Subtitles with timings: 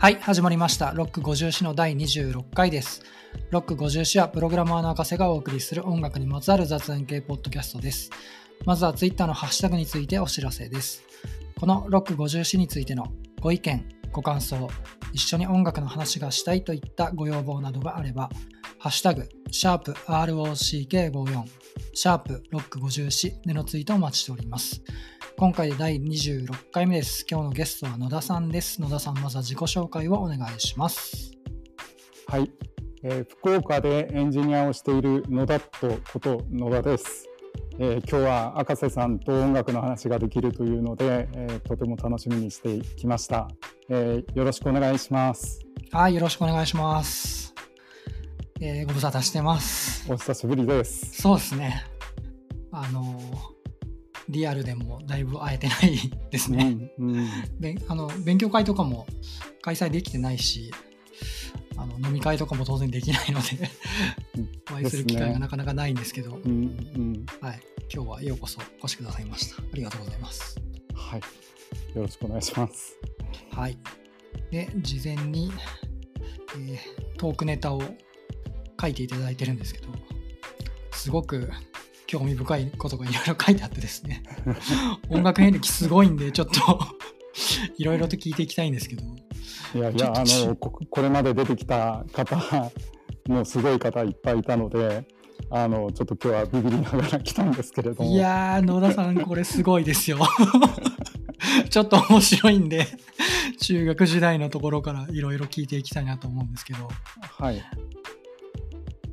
[0.00, 0.92] はい、始まりました。
[0.92, 3.02] ロック50詩の第26回です。
[3.50, 8.08] ロック50詩はプログラマーの赤瀬がお送りする音楽にまつわる雑談系ポッドキャストです。
[8.64, 11.02] まずは Twitter のハッシュタグについてお知らせです。
[11.54, 13.08] このロック50詩についての
[13.42, 14.70] ご意見、ご感想、
[15.12, 18.30] 一緒に音楽の話がしたいといったご要望などがあれば、
[18.78, 21.44] ハッシュタグ、シャープ ROCK54、
[21.92, 24.82] シャープロック50詩でのツイートをお待ちしております。
[25.40, 27.24] 今回で第26回目です。
[27.26, 28.78] 今日のゲストは野田さんです。
[28.82, 31.32] 野田さん、まずは自己紹介をお願いします。
[32.26, 32.52] はい、
[33.02, 37.26] えー福岡でエンジニアをしている野田っとこと野田です、
[37.78, 43.48] えー今日は赤瀬さんと音楽の話ができるというので、えーとても楽しみにしてきました、
[43.88, 47.54] えーよろしくお願いしますはい、よろしくお願いします。
[48.60, 50.04] えーご無沙汰してます。
[50.12, 51.86] お久しぶりですそうですね。
[52.72, 53.59] あのー
[54.30, 55.98] リアルでもだいぶ会えてない
[56.30, 56.90] ですね。
[56.98, 57.28] うんうん
[57.88, 59.06] あの勉強会とかも
[59.62, 60.72] 開催できてないし、
[61.76, 63.70] あの飲み会とかも当然できないので
[64.36, 67.60] うん、お会いする機会がなかなかないんですけど、うんうんはい、
[67.92, 69.62] 今日はようこそお越しくださいました。
[69.62, 70.60] ありがとうございます。
[70.94, 71.20] はい
[71.94, 72.96] よろしくお願いします
[73.50, 73.76] はい。
[74.50, 75.52] で、事前に、
[76.56, 77.82] えートークネタを
[78.80, 79.88] 書いていただいてるんですけど、
[80.90, 81.50] すごく
[82.10, 84.24] 興味深いことがいろいろ書いてあってですね、
[85.10, 86.80] 音楽遍歴すごいんで、ちょっと
[87.78, 89.02] いろいろと聞いていきたいんですけど、
[89.76, 92.72] いやいやあのここれまで出てきた方
[93.28, 95.06] もうすごい方いっぱいいたので
[95.50, 98.10] あのちょっと今日はビビりながら来たんですけれども。
[98.10, 100.18] いやー、野田さん、これすごいですよ。
[101.70, 102.88] ちょっと面白いんで、
[103.60, 106.88] 中学時代のところからいろいろ聞いていきたいなと思うんですけど、
[107.38, 107.62] はい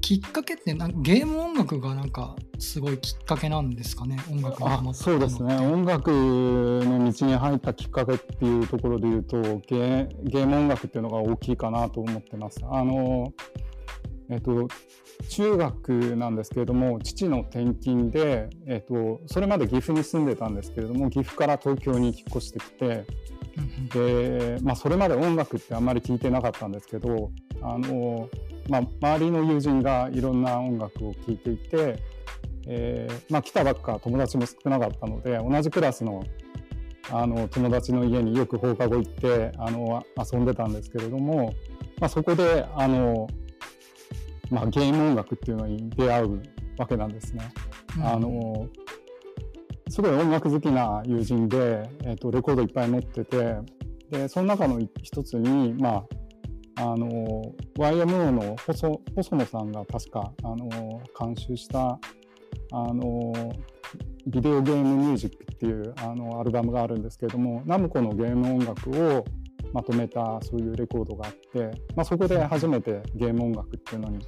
[0.07, 12.61] きっかけってなんゲーム音楽がなんかすごいきっかけなんですかね音楽にハマあったそうですね音楽の道に入ったきっかけっていうところで言うとゲーゲーム音楽っていうのが大きいかなと思ってます。
[12.71, 13.33] あの
[14.29, 14.69] えっと、
[15.29, 23.05] 中学なんですけれども父の転勤で、えっと、それまで岐阜に住んでたんですけれども岐阜から東京に引っ越してきて
[23.93, 27.31] で、まあ、それまで音楽ってあんまり聞いてなかったんですけど
[27.61, 28.29] あの、
[28.69, 32.03] まあ、周りの友人がいろんな音楽を聴いていて、
[32.67, 36.23] えーまあ、来たばっか友達も少なかったので同じクラスの
[37.09, 41.53] あの友達の家によく放課後行ってあの遊んでたんですけれども、
[42.01, 43.27] まあ、そこであの、
[44.49, 46.43] まあ、ゲーム音楽っていうのに出会う
[46.77, 47.49] わけなんですね。
[47.97, 48.67] うんあの
[49.89, 53.55] すごい音楽好きな友人で、えー、とレコードいっぱい持ってて
[54.09, 56.05] でその中の一つに、ま
[56.77, 61.99] あ、あの YMO の細細野さんが確かあの監修した
[62.71, 63.33] あの
[64.27, 69.25] ビデオゲームミュージックっていうあのアルバムがあるんですけれどもナムコのゲーム音楽を
[69.73, 74.19] まとめたそういうレコードがあって、まあ、そこで初めてゲーム音楽っていうのに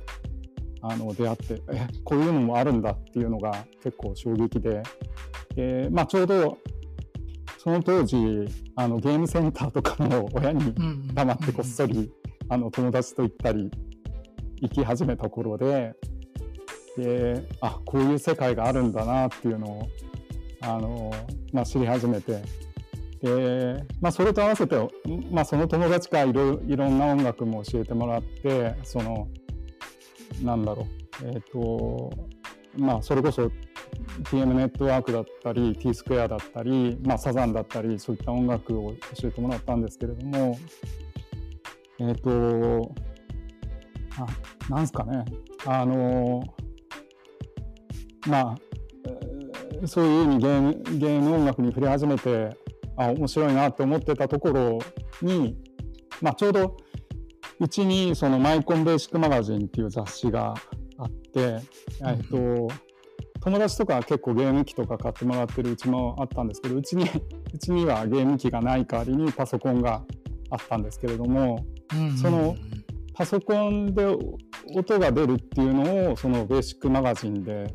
[0.82, 4.82] あの出会ってえこういうのもあるんだっていうのが結構衝撃で
[5.60, 6.58] で、まあ、ちょうど
[7.58, 8.18] その当時
[8.78, 10.74] あのゲームセンターとかも親に
[11.14, 12.10] 黙ってこっそり
[12.48, 13.70] あの友達と行ったり
[14.62, 15.94] 行き始めた頃で
[16.98, 19.88] であこういう世界があるんだなっていうのを
[20.62, 21.12] あの、
[21.52, 22.42] まあ、知り始めて。
[23.22, 24.78] で、まあ、それと合わせて、
[25.30, 29.28] まあ、その友達からいろいろんな音楽も教えてもらってその
[30.42, 30.88] なんだろ
[31.22, 32.10] うえっ、と
[32.78, 33.52] まあそれこそ
[34.24, 40.58] TM ネットワークだったり T スクエアだったり、まあ、サザンだったりそういった音楽を教えてもらったんですけれども
[42.00, 42.94] えっ、と
[44.18, 45.26] あなんすかね。
[45.66, 46.44] あの
[48.28, 48.56] ま
[49.84, 52.56] あそういうふうにゲームゲーム音楽に触れ始めて
[52.98, 54.80] あ面白いなって思ってたところ
[55.22, 55.58] に、
[56.22, 56.78] まあ、ちょうど
[57.60, 60.54] うちにそのマイコンベーシックマガジンっていう雑誌が
[60.98, 61.60] あって、
[62.06, 62.70] えっと
[63.42, 67.06] 友達とかは結構ゲーム機とか買ってもらってるうちもあったんですけどうちに
[67.54, 70.04] うちにはゲーム機がない代わりにパソコンが
[70.50, 72.18] あったんですけれどもうんうんうん。
[72.18, 72.56] その
[73.14, 74.06] パソコンで
[74.76, 77.74] 音が出るっていうのをそのベーシックマガジンで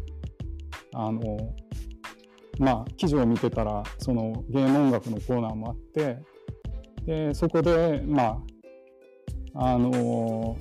[0.94, 1.20] あの
[2.58, 6.18] まあ記事を見てたらそのゲーム音楽のコーナーもあって
[7.04, 8.42] でそこでま
[9.54, 10.56] ああの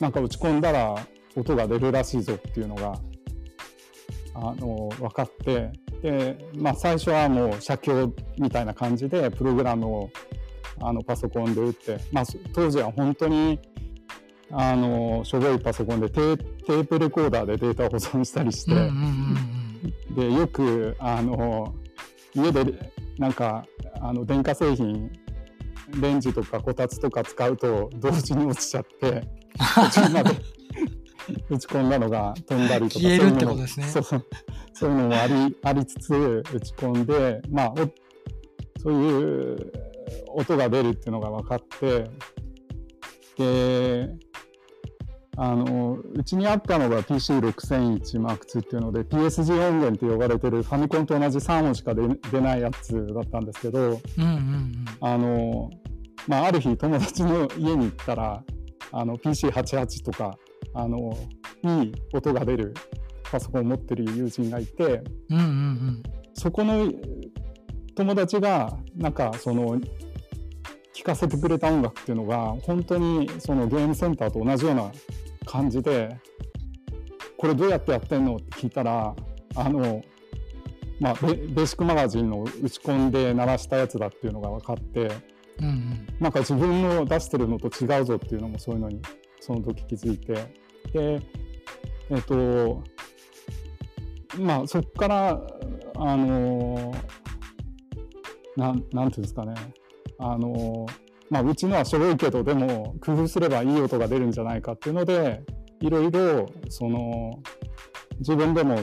[0.00, 0.94] なんか打ち込んだら
[1.36, 2.98] 音が出るらしいぞっていうのが
[4.34, 5.70] あの分かって
[6.02, 10.10] で、まあ、最初はもう写経みたいな感じでプログラムを
[10.80, 13.60] あのパソコンで打って、まあ、そ当時は本当に
[14.50, 18.72] あのしょぼいパソコンでテープレコーダーでデータを保存したりして、
[20.14, 21.74] でよくあの
[22.34, 23.66] 家でなんか
[24.00, 25.10] あの電化製品
[26.00, 29.26] レンジとかこたつとか使うと同時に落ちちゃって
[29.92, 30.30] 途中まで
[31.48, 33.86] 打ち込んだのが飛んだりとか消えるってことですね。
[33.86, 34.26] そういうのもそう。
[34.74, 37.74] そういうのもありありつつ打ち込んでまあお
[38.80, 39.72] そういう
[40.34, 42.10] 音が出るっていうのが分かって
[43.38, 44.14] で
[45.36, 54.84] あのうちにあったのが PC6001M2 っていうので PSG 音源って呼ばれてるファミコンと同じ3音しか出出ないやつだったんですけどうんうんうん。
[55.00, 55.70] あの、
[56.28, 58.42] まあ、ある日友達の家に行ったら
[58.92, 60.38] あの PC88 とか
[60.74, 61.16] あの
[61.62, 62.74] いい音が出る
[63.22, 66.02] パソコンを持ってる友人がいてうんうんうん。
[66.34, 66.92] そこの
[67.94, 69.80] 友達がなんかその
[70.92, 74.90] 聴かせてくれた音楽っていうのが本当にそのゲームセンターと同じような
[75.46, 76.18] 感じで
[77.36, 79.14] これどうやってやってんのって聞いたら
[79.56, 80.02] あの、
[81.00, 85.10] まあ、ベベーシックマガジンの打ち込んで鳴らしたやつだっていうのが分かって
[85.60, 86.06] うんうん。
[86.20, 89.00] なんか自分の出してるのと違うぞっていうのもそういうのに
[89.40, 91.20] その時気づいてで
[92.10, 92.82] えっと
[94.38, 95.40] まあそこから
[95.96, 96.94] あの
[98.56, 99.54] なんなんていうんですかね
[100.18, 100.86] あの
[101.30, 105.42] まあうちのはしょぼいけどでも工夫すればいい音が出るんじゃないかっていうので
[105.80, 107.42] いろいろその
[108.18, 108.76] 自分でも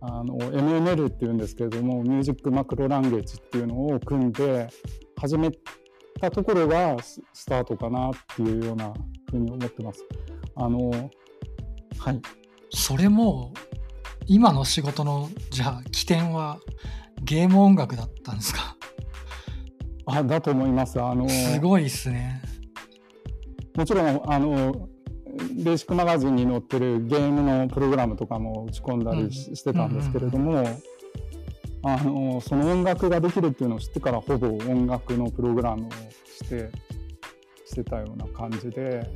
[0.00, 4.68] あの MML っていうんですけれどもミュージックマクロランゲージっていうのを組んで
[5.20, 5.50] 始め
[6.20, 8.92] たところがススタートかなっていうような
[9.30, 10.04] ふうに思ってます。
[10.56, 11.10] あの
[11.98, 12.20] はい。
[12.70, 13.52] それも
[14.26, 16.58] 今の仕事のじゃあ起点は
[17.22, 18.76] ゲーム音楽だったんですか？
[20.06, 21.00] あだと思います。
[21.00, 22.42] あのすごいっすね。
[23.76, 24.88] もちろんあの
[25.64, 30.64] ベーシックマガジンに載ってるゲームのプログラムとかも打ち込んだりし,、してたんですけれども、
[31.82, 35.90] あのその音楽ができるっていうのを知ってからほぼ音楽のプログラムを
[36.24, 36.70] して
[37.66, 39.08] してたような感じで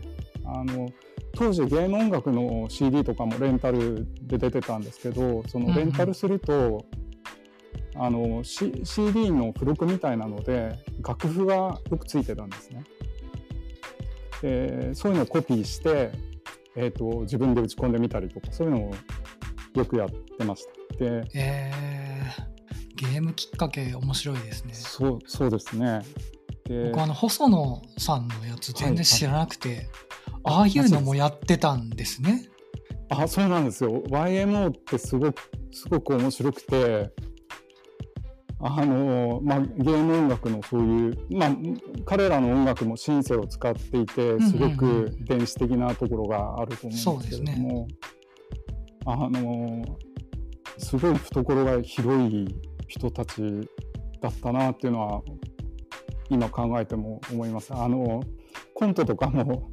[0.45, 0.91] あの
[1.35, 6.85] 当時ゲーム音楽の CD とかもレンタルで出てたんですけどそのレンタルすると、
[7.97, 12.85] あの C CD の付録みたいなので楽譜がよくついてたんですね。
[14.43, 16.13] でそういうのをコピーして、
[16.75, 18.95] えー、と自分で打ち込んでみたりとかそういうのを
[19.75, 21.05] よくやってました。
[21.05, 26.03] でえー、ゲームきっかけ面白いですねそうそうですね。
[26.65, 29.89] で僕あの細野さんのやつ全然知らなくて、はい
[30.45, 32.49] ああいうのもやってたんですね。
[33.09, 34.03] あそうなんですよ。
[34.09, 35.43] YMO ってすごく
[35.73, 37.13] すごく面白くて
[38.63, 41.57] あの、まあ、ゲーム音楽のそういう、まあ、
[42.05, 47.89] 彼らの音楽もシンセを使っていてすごく電子的なところがあると思うんですけれども、
[49.07, 49.83] あの
[50.79, 52.55] すごい懐が広い
[52.87, 53.43] 人たち
[54.21, 55.23] だったなっていうのは
[56.29, 57.73] 今考えても思います。
[57.75, 58.23] あの
[58.75, 59.71] コントとかも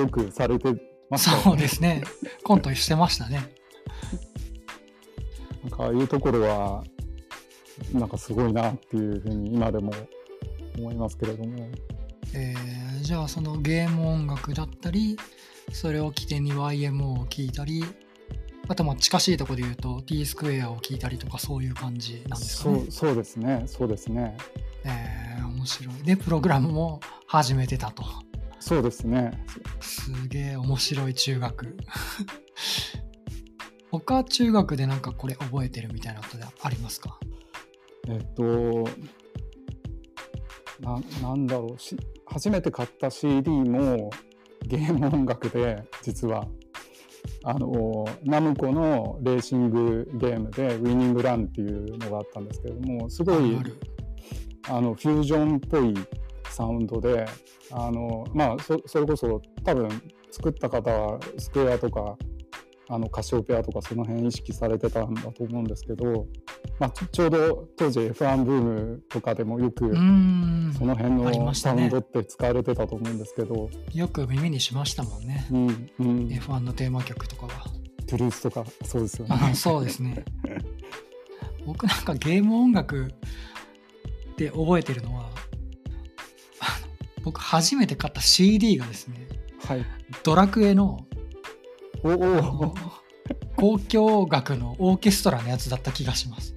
[0.00, 0.74] よくされて
[1.10, 1.42] ましたよね。
[1.42, 2.02] そうですね。
[2.42, 3.52] コントしてましたね。
[5.62, 6.84] なんかああいうところは
[7.92, 9.92] なんかすごいなっていうふうに今でも
[10.78, 11.68] 思いますけれども。
[12.34, 15.16] えーじゃあそのゲーム音楽だったり
[15.72, 17.84] それを起点に YMO を聴いたり
[18.66, 22.78] あとまあ近しいところで言うと T スクエアを聴いたりとかそういう感じなんですかね。
[22.80, 23.62] そうそうですね。
[23.66, 24.36] そうですね。
[24.84, 25.94] えー面白い。
[26.04, 28.02] でプログラムも始めてたと
[28.66, 29.30] そうですね。
[29.78, 31.76] すげえ面白い中学。
[33.92, 37.20] 他中学でなんかこれ覚えてるみたいなことでありますか？
[38.08, 38.42] えっと
[40.80, 41.80] ななんだろう。
[41.80, 41.96] し
[42.26, 44.10] 初めて買った CD も
[44.66, 46.48] ゲーム音楽で実は。
[47.44, 53.56] あのナムコのレーシングゲームで「ウィニングラン」っていうのがあったんですけれどもすごい
[54.68, 55.94] あのフュージョンっぽい
[56.56, 57.26] サウンドで
[57.70, 59.88] あの、まあ、そそれこそ多分
[60.30, 62.16] 作った方はスクエアとか
[62.88, 66.26] あのカシオペアとかその辺意識されてたんだと思うんですけど、
[66.78, 69.92] まあ、ちょうど当時 F1 ブームとかでもよく
[70.78, 75.46] その辺のサウンドって使われてたと思うんですけど、よく耳にしましたもんね。
[75.50, 77.52] うんうん、F1 のテーマ曲とかは。
[78.06, 79.36] トゥルースとかそうですよね。
[79.36, 80.24] あそうですね。
[81.66, 83.12] 僕なんかゲーム音楽
[84.36, 85.28] で覚えてるのは
[87.26, 89.26] 僕初めて買った CD がですね
[89.66, 89.84] はい、
[90.22, 91.00] ドラクエの
[92.04, 92.74] おお。
[93.58, 96.54] 交響楽のオーケストラのやつだった気がします。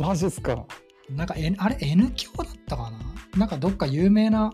[0.00, 0.66] マジっすか？
[1.08, 2.98] なんか、N、あれ N 響だったかな？
[3.38, 4.52] なんかどっか有名な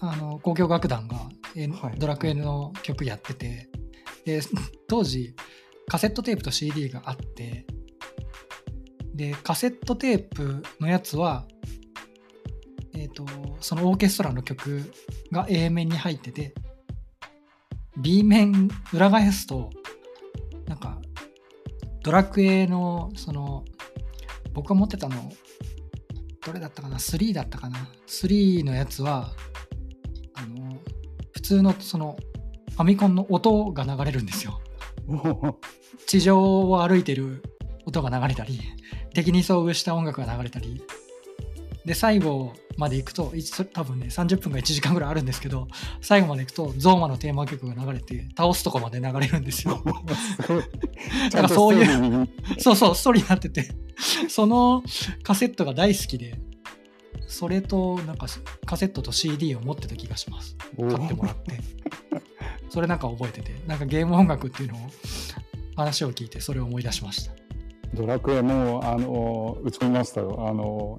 [0.00, 1.98] あの交響楽団が、N はい。
[1.98, 3.68] ドラクエの曲やってて。
[4.24, 4.40] で
[4.88, 5.36] 当時
[5.86, 7.64] カセットテープと CD があって。
[9.14, 11.46] でカセットテープのやつは、
[12.94, 13.24] えっと、
[13.60, 14.92] そのオーケストラの曲
[15.30, 16.54] が A 面に入ってて、
[17.96, 19.70] B 面裏返すと、
[20.66, 20.98] なんか、
[22.02, 23.64] ドラクエの、その、
[24.52, 25.32] 僕が持ってたの、
[26.44, 29.32] どれだったかな ?3 だったかな ?3 のやつは、
[30.34, 30.78] あの、
[31.32, 32.16] 普通のその、
[32.70, 34.60] ファミコンの音が流れるんですよ。
[36.06, 37.42] 地上を歩いてる
[37.84, 38.60] 音が流れたり、
[39.14, 40.82] 敵に遭遇した音楽が流れたり、
[41.84, 45.68] で、最後まで行くと、一多分ね、30分か1時間ぐらいあるんですけど、
[46.00, 49.82] 最後まで行くと、ゾーマのテーマ曲が流れて、倒すとこまで流れるんですよ。
[51.30, 53.68] だからそういうそうそう、ストーリーになってて、
[54.28, 54.82] その
[55.22, 56.38] カセットが大好きで、
[57.26, 58.26] それと、なんか
[58.66, 60.56] カセットと CD を持ってた気がします。
[60.76, 61.60] 買ってもらって。
[62.68, 64.80] それなんか覚えてて、なんかゲーム音楽っていうのを、
[65.76, 67.32] 話を聞いて、それを思い出しました。
[67.94, 70.46] ドラクエもあの打ち込みましたよ。
[70.48, 70.98] あの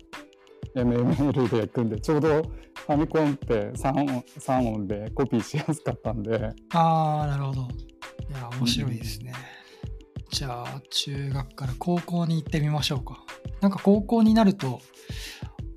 [0.76, 7.62] MML で組んで、ちょうどファミコンって3音 ,3 音でコピーしやすかったんで、あー、なるほど。
[7.62, 7.66] い
[8.34, 9.34] や、面白いですね。
[10.32, 13.24] じゃあ、中学から高校に行ってみましょうか。
[13.60, 14.80] なんか高校になると、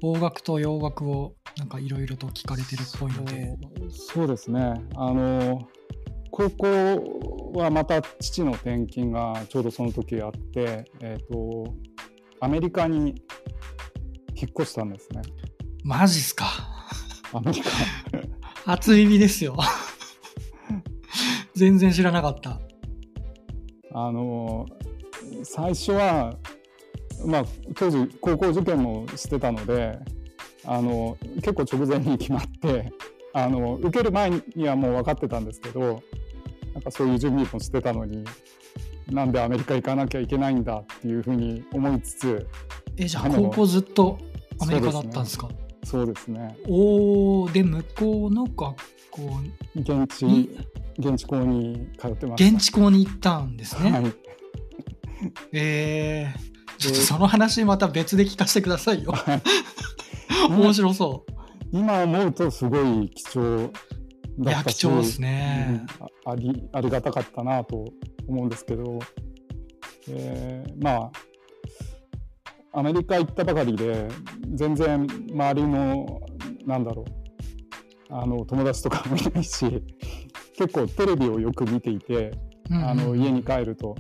[0.00, 3.56] 邦楽と洋楽をなんかいろいろと聞かれてるっぽいので、
[3.90, 4.74] そうですね。
[4.96, 5.68] あの
[6.30, 11.74] 高校はまた父の転勤がちょうどその時あって、えっ、と
[12.40, 13.22] アメリカに
[14.36, 15.22] 引っ越したんですね。
[15.82, 16.46] マジっすか？
[17.32, 17.70] アメリカ。
[18.72, 19.56] 初耳ですよ。
[21.54, 22.60] 全然知らなかった。
[23.92, 24.66] あの
[25.44, 26.36] 最初は、
[27.24, 27.44] まあ、
[27.76, 29.98] 当時高校受験もしてたので
[30.64, 32.92] あの結構直前に決まって
[33.32, 36.02] あの受ける前にはもう分かってたんですけど
[36.72, 38.24] なんかそういう準備もしてたのに
[39.10, 42.46] なんでアメリカ行かなきゃいけないんだっていうふうに思いつつ
[42.96, 44.18] え、じゃあ高校ずっと
[44.60, 45.48] アメリカだったんですか？
[45.84, 48.76] そうですねおー、で、向こうの学
[49.10, 49.40] 校、
[49.76, 50.58] 現地に
[50.98, 52.56] 現地校に通ってました。
[52.56, 53.90] 現地校に行ったんですね。
[53.90, 54.12] はい
[55.52, 59.12] えー、ちょっとその話また別で聞かせてくださいよ。
[59.12, 59.42] はい
[60.50, 61.24] 面白そ
[61.72, 63.70] 今思うとすごい貴重う。
[64.42, 65.86] いや、だったし貴重ですね。
[66.00, 67.84] うんあありありがたかったなと
[68.28, 68.98] 思うんですけど、
[70.08, 71.12] えーまあ
[72.74, 74.08] アメリカ行ったばかりで
[74.54, 76.20] 全然周りの
[76.66, 77.04] なんだろ
[78.10, 79.82] うあの友達とかもいないし
[80.56, 82.32] 結構テレビをよく見ていて
[82.70, 83.94] うんうんあの家に帰ると。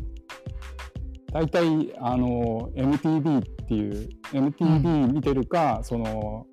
[1.34, 6.46] 大体あの MTV っていう MTV 見てるか、その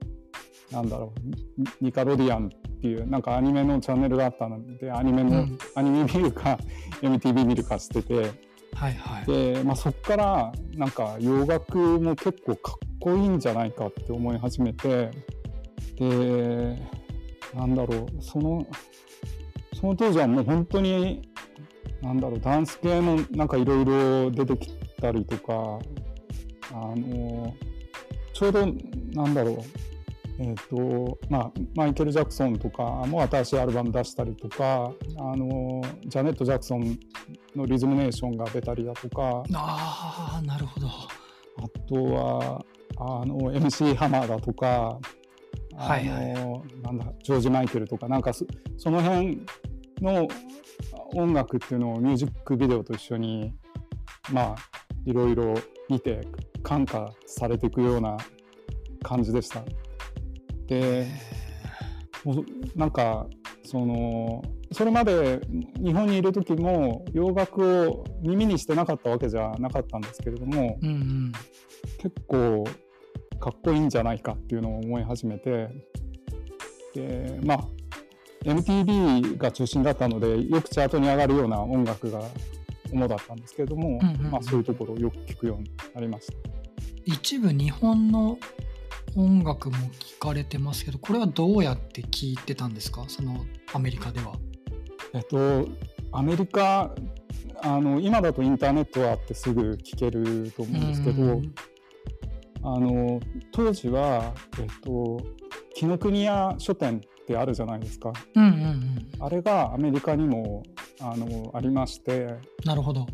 [0.71, 5.57] なんだろうニニカロディアンっていうなんかアニメのチャンネルがあったのでアニメの、うん。
[5.75, 6.57] アニメ見るか
[7.03, 8.31] MTV 見るかしてて
[8.75, 9.25] はいはい。
[9.25, 15.11] で、まあ、そこからなんか洋楽も結構かっこいいんじゃないかって思い始めて
[15.95, 16.81] で
[17.53, 18.65] なんだろうその
[19.79, 21.27] その当時はもう本当に
[22.01, 25.79] なんだろうダンス系もなんかいろいろ出てきたりとか
[26.73, 27.53] あの
[28.33, 28.65] ちょうど
[29.13, 29.57] なんだろう
[30.39, 36.97] えーとまあ、マイケル・ジャクソンとかも新しいアルバム出したりとかあのジャネット・ジャクソン
[37.55, 39.43] のリズムネーションが出たりだとか。
[39.53, 40.87] ああ、なるほど。
[40.87, 42.65] あとは
[42.97, 44.99] あの MC ハマーだとか。
[45.77, 48.07] あの、なんだジョージ・マイケルとか。
[48.07, 48.45] なんかそ
[48.77, 49.41] その辺
[50.01, 50.27] の
[51.13, 53.53] 音楽っていうのをミュージックビデオと一緒に
[54.31, 54.55] まあ
[55.05, 55.53] いろいろ
[55.89, 56.21] 見て
[56.63, 58.17] 感化されていくような
[59.03, 59.63] 感じでした。
[60.67, 61.07] で
[62.75, 63.27] なんか
[63.63, 65.41] そのそれまで
[65.83, 71.31] 日本にいる時も洋楽を耳にしてなかったわけじゃなかったんですけれどもうんうん。
[71.97, 72.63] 結構
[73.39, 75.69] かっこいいんじゃないかっていうのを思い始めて
[76.93, 77.67] でまあ
[78.43, 82.21] MTV が中心だったのでよくチャートに上がるような音楽が
[82.91, 86.33] 主だったんですけれども、うんうんうんまあ、そういうところをよく聞くようになりました。
[87.05, 88.37] 一部日本の
[89.15, 93.05] 音楽も聞かれてますけど、これはどうやって聞いてたんですか？
[93.07, 94.33] そのアメリカでは。
[95.13, 95.67] えっと、
[96.11, 96.93] アメリカ
[97.63, 101.53] あの今だとインターネットはあってすぐ聞けると思うんですけど、うん
[102.63, 103.19] あの
[103.51, 105.19] 当時は、えっと、
[105.73, 108.55] 紀ノ国屋書店ってあるじゃないですかうんうんう
[109.23, 109.25] ん。
[109.25, 110.63] あれがアメリカにも
[110.99, 112.27] あのありまして、
[112.63, 113.07] なるほど。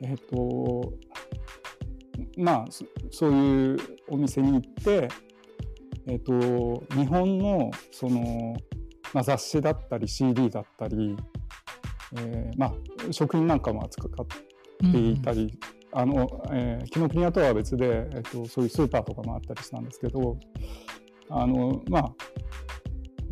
[0.00, 0.94] えっと
[2.38, 3.76] まあそそういう
[4.08, 5.08] お店に行って、
[6.06, 8.56] えっと、日本のその、
[9.14, 11.16] まあ、雑誌だったり CD だったり、
[12.16, 12.72] えーまあ、
[13.12, 15.56] 食品なんかも扱っていたり、
[15.92, 20.36] あのえー紀ノ国屋とは別で、えっと、そういうスーパーとかもあったりしたんですけど
[21.30, 22.12] あのまあ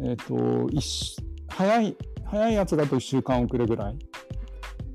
[0.04, 1.16] えっ、と一
[1.48, 3.98] 早い早いやつだと1週間遅れぐらい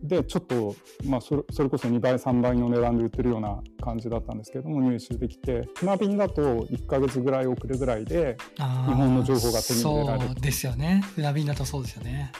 [0.03, 0.75] でちょっと、
[1.05, 10.25] まあ、それそれこそ2倍3倍の値段で売ってるような感じだったんですけども入手できて船便だと1ヶ月ぐらい遅れぐらいで日日本の情報が手に入れられる。
[10.27, 11.01] そうですよね。
[11.15, 12.31] 船便だとそうですよね。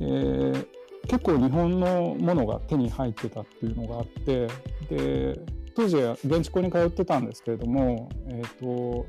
[0.00, 0.66] えー
[1.06, 4.46] 結構日本のものが手に入ってたっていうのがあって
[4.90, 5.40] で
[5.74, 9.06] 当時は現地校に通ってたんですけれども、えー、と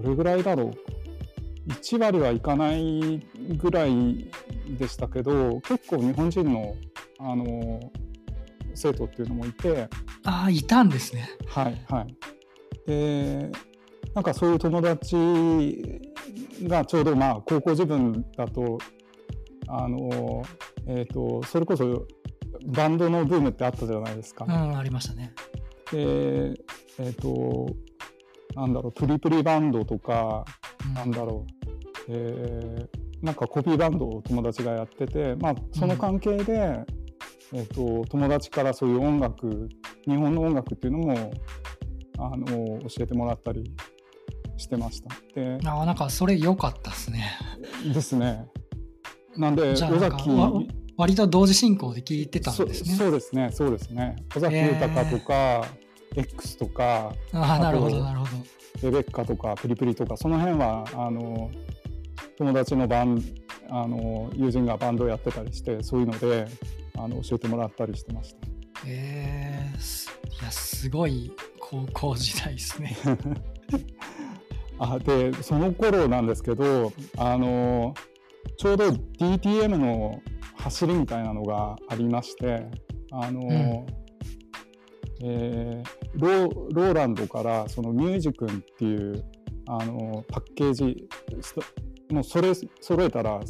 [0.00, 0.70] どれぐらいだろう。
[1.68, 3.22] 1割はいかない
[3.56, 4.26] ぐらい
[4.76, 6.74] でしたけど結構日本人の
[7.18, 7.80] あの
[8.74, 9.88] 生徒っていうのもいて
[10.24, 12.16] ああいたんですねはいはい。
[12.86, 13.50] で
[14.14, 16.00] なんかそういう友達
[16.62, 18.78] がちょうどまあ高校自分だと
[19.68, 20.42] あの、
[20.86, 22.06] えー、とそれこそ
[22.66, 24.44] バンドのブームってあったじゃないですか。
[24.48, 25.32] うんありましたね
[25.92, 26.54] で
[26.98, 27.66] えっ、と
[28.54, 30.44] なんだろうプリプリバンドとか
[30.86, 36.80] うんなんだろう、えーなんかコピーバンドを友達がやってて、まあ、その関係で、
[37.52, 39.68] えっと友達からそういう音楽
[40.06, 41.32] 日本の音楽っていうのも
[42.18, 42.46] あの
[42.80, 43.72] 教えてもらったり
[44.56, 45.10] してました。
[45.34, 47.38] でああなんかそれ良かったですね。
[47.92, 48.46] ですね。
[49.36, 50.52] なんで尾崎わ
[50.96, 52.90] 割と同時進行で聞いてたんですね。
[52.90, 53.50] そそうですね。
[53.52, 54.16] そうですね。
[54.36, 55.66] 尾崎豊とか、
[56.14, 58.30] X とかああなるほどなるほど。
[58.82, 61.50] レベッカとかプリプリとかその辺はあの
[62.40, 63.22] 友達のバン
[63.68, 66.46] あの友人がバンドをやってたりしてそういうので
[66.96, 68.38] あの教えてもらったりしてました。
[68.86, 70.08] えー、す
[70.40, 72.96] いやすごい高校時代ですね
[74.78, 77.92] あでその頃なんですけどあの
[78.56, 80.22] ちょうど DTM の
[80.56, 82.66] 走りみたいなのがありまして
[83.12, 83.50] あの、ん
[85.22, 89.24] えーローローランドからそのミュージ君っていう
[89.66, 91.06] あのパッケージ
[91.40, 91.62] スト
[92.10, 93.40] もうそれ揃えたら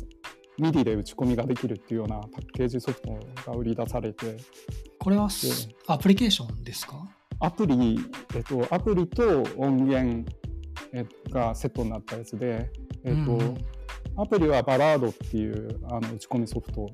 [0.59, 4.37] MIDI で打ち込みができるっていうようなパッケージソフトが売り出されて。
[4.99, 5.29] これは
[5.87, 7.09] アプリケーションですか？
[7.41, 7.99] アプリ、
[8.35, 10.31] えっと、アプリと音源
[10.93, 12.71] えがセットになったやつで、
[13.05, 13.39] えっとうん。
[13.41, 13.57] うん
[14.17, 16.91] アプリはバラードっていうあの打ち込みソフト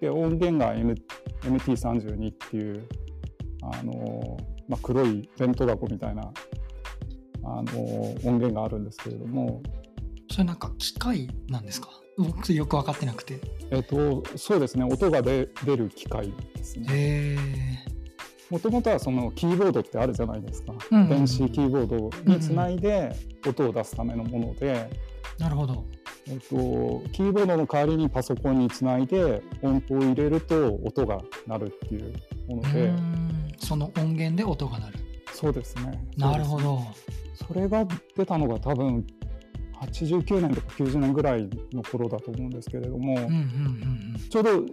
[0.00, 0.94] で音源が、M、
[1.42, 2.86] MT32 っていう
[3.62, 4.36] あの、
[4.68, 6.22] まあ、黒い弁当箱みたいな
[7.42, 7.62] あの
[8.24, 9.62] 音源があるんですけれども、
[10.34, 11.90] それなんか機械なんですか？
[12.18, 13.38] 僕よく分かってなくて。
[13.70, 14.82] えっと、そうですね。
[14.82, 16.86] 音が出出る機械ですね。
[16.90, 17.38] へえ
[18.50, 21.08] もともとはそのキーボードってあるじゃないですか、うんうんうん。
[21.08, 23.14] 電子キーボードにつないで
[23.46, 24.90] 音を出すためのもので、
[25.38, 25.84] なるほど。
[26.26, 26.46] えっと、
[27.12, 32.12] キーボードの代わりにパソコンにつないで音符を入れると音が鳴るっていう
[32.48, 32.92] ものうで
[33.58, 34.98] その音源で音が鳴る。
[35.32, 36.04] そうですね。
[36.16, 36.82] なるほど。
[37.34, 39.06] それが出たのが多分
[39.82, 44.64] 89年とか90年ぐらいの頃だと思うんですけれども、うんうんうんちょうど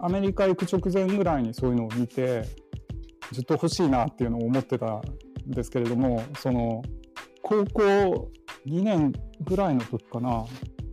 [0.00, 2.44] アメリカ行く直前ぐらいにそういうのを見て
[3.32, 5.02] ずっと欲しいなっていうのを思ってたん
[5.46, 6.82] ですけれどもその
[7.42, 8.30] 高校
[8.66, 9.12] 2年
[9.42, 10.44] ぐらいの時かな。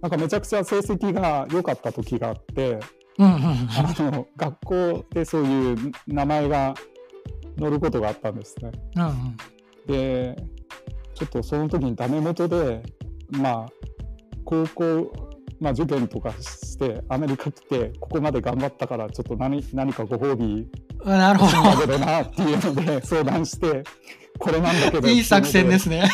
[0.01, 2.79] なんかめちゃくちゃ成績が良かった時があって
[3.17, 3.41] うんうんうん。
[3.41, 6.73] うんあの学校でそういう名前が
[7.59, 8.71] 載ることがあったんですね。
[8.95, 9.37] うんうん。
[9.87, 10.35] で
[11.13, 12.81] ちょっとその時にダメ元で
[13.31, 13.69] まあ
[14.45, 15.13] 高校、
[15.59, 20.67] まあ、受験とかしてアメリカ来てここまで頑張ったからちょっと何何かご褒美
[21.05, 23.83] あなるほどなっていうので 相談して
[24.37, 26.01] これなんだけどどいい作戦ですね。
[26.01, 26.09] ね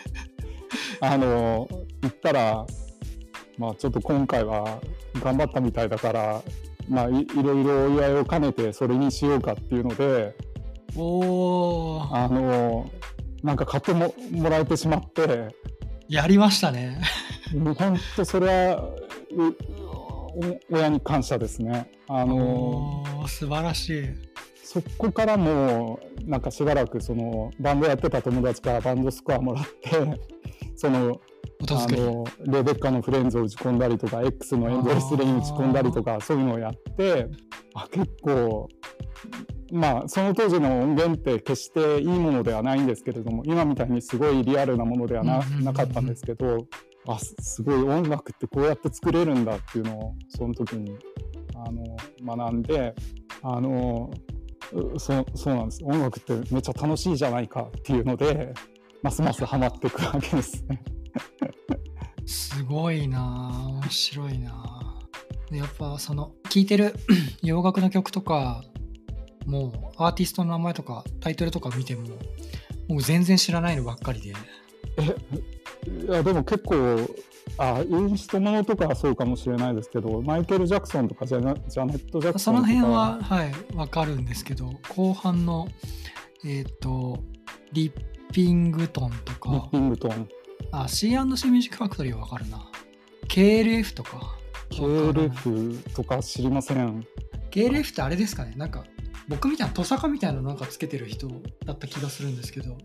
[1.00, 1.68] あの
[2.00, 2.66] 言ったら
[3.58, 4.80] まあちょっと今回は
[5.20, 6.42] 頑張ったみたいだから
[6.88, 10.36] まあいいろいろお祝いを兼ねてそれにしようかっていうので
[10.96, 12.90] おおあの
[13.42, 15.48] なんか買ってももらえてしまって。
[16.12, 17.00] やりましたね。
[17.56, 18.84] もう本当それは
[20.70, 21.90] 親に感謝ですね。
[22.06, 24.04] あの素晴らしい。
[24.62, 30.20] そこからもうなんかしばらくそのバンドやってた友達からバンドスコアもらって
[30.76, 31.18] その
[31.70, 37.26] あのレベッカのフレンズを打ち込んだりとか X のエンドレスレイン打ち込んだりとかそういうのをやって
[37.72, 38.68] あ結構
[39.72, 46.66] まあその当時の音源って決していいものではないんですけれども今みたいにすごいリアルなものではななかったんですけど
[47.08, 50.96] あすすごい音楽ってこうやって作れるんだっていうのをその時に
[51.54, 51.96] あの
[52.36, 52.94] 学んで
[53.42, 54.12] あの
[54.72, 55.84] うそうそうなんです。
[55.84, 58.54] 音楽ってめっちゃ楽しいじゃないかっていうので
[59.02, 60.64] ますますハマっていくわけです。
[60.68, 60.82] ね。
[62.24, 64.98] すごいなあ面白いな。
[65.50, 66.94] やっぱその聴いてる
[67.42, 68.62] 洋楽の曲とか
[69.46, 72.08] もうアーティストの名前とかタイトルとか見ても
[72.88, 74.34] 僕全然知らないのばっかりで。
[74.98, 75.16] え
[76.06, 76.98] いやでも結構
[77.58, 82.68] あインストものとかはそうかもしれないですけどマイケル・ジャクソンとかジャナジャネット・ジャクソそンとか。
[82.68, 85.68] の辺ははいわかるんですけど後半の
[86.44, 87.22] えっ、と
[87.72, 87.92] リッ
[88.32, 90.28] ピングトンとリかッピングトン。
[90.70, 92.38] あ C&C ミュージックファクトリーはわか。
[92.38, 92.70] るな
[93.28, 94.36] KLF とか
[94.70, 97.06] KLF とか知りません。
[97.50, 98.54] KLF ってあれですかね。
[98.56, 98.84] なんか
[99.28, 101.28] 僕みたいなトサカみたいなのなんかつけてる人
[101.64, 102.76] だった気がするんですけど。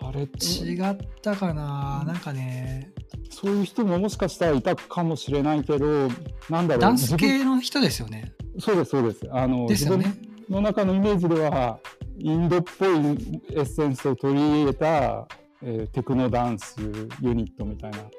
[0.00, 2.04] あれ違ったかな？
[2.06, 2.92] なんかね。
[3.30, 6.08] そういう人ももしかしたらいたかもしれないけど
[6.48, 6.78] なんだろう。
[6.78, 8.32] ダンス自系の人ですよね。
[8.54, 9.28] 分そうですそうです。
[9.32, 10.06] あのですよね。
[10.06, 11.80] 自分の中のイメージでは
[12.18, 15.26] インドっぽいエッセンスを取り入れた、
[15.62, 16.76] えーテクノダンス
[17.20, 18.12] ユニットみたいな感じで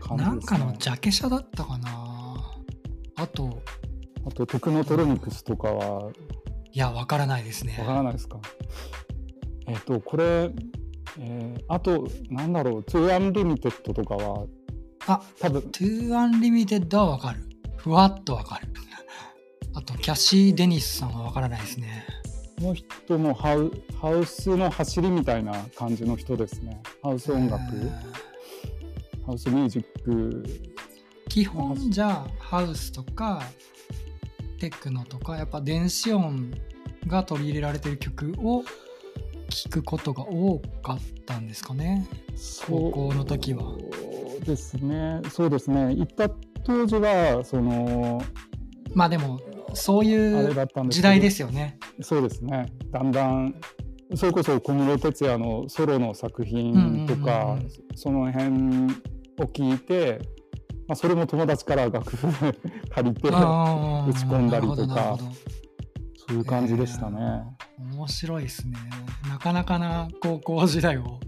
[0.00, 2.54] す、ね、なんかのジャケ写だったかな？
[3.16, 3.62] あと。
[4.26, 6.10] あとテクノトロニクスとかは
[6.72, 7.76] いやわからないですね。
[7.80, 8.38] わからないですか？
[9.66, 10.50] えっ、とこれ、
[11.20, 14.46] えーあとなんだろう2アンリミテッドとかは
[15.06, 15.62] あ多分。
[15.62, 17.40] トゥーアンリミテッドはわかる。
[17.76, 18.68] ふわっとわかる。
[19.74, 22.04] あとキャシー・デニスさんはわからないですね。
[22.58, 26.82] この人もハウハウスの走りみたいな感じの人ですね。
[27.02, 27.90] ハウス音楽、えー。
[29.26, 30.44] ハウスミュージック。
[31.28, 33.42] 基本じゃあハウスとか
[34.58, 36.50] テクノとかやっぱ電子音
[37.06, 38.64] が取り入れられてる曲を
[39.48, 42.06] 聴くことが多かったんですかね。
[42.66, 43.62] 高校の時は。
[43.62, 45.20] そうですね。
[45.30, 45.94] そうですね。
[45.94, 46.28] 行った
[46.64, 48.22] 当時はその
[48.94, 49.40] まあでも
[49.74, 50.54] そういう
[50.88, 51.78] 時代ですよね。
[52.00, 52.66] そうですね。
[52.90, 53.54] だんだん
[54.14, 58.48] それこそ小室哲哉のソロの作品とかうんその辺
[59.38, 60.20] を聞いて、
[60.88, 62.26] まあ、それも友達から楽譜
[62.90, 63.34] 借りて打ち
[64.24, 65.18] 込んだりとか
[66.28, 67.44] そういう感じでしたね。
[67.78, 68.76] 面白いですね。
[69.28, 71.20] なかなかな高校時代を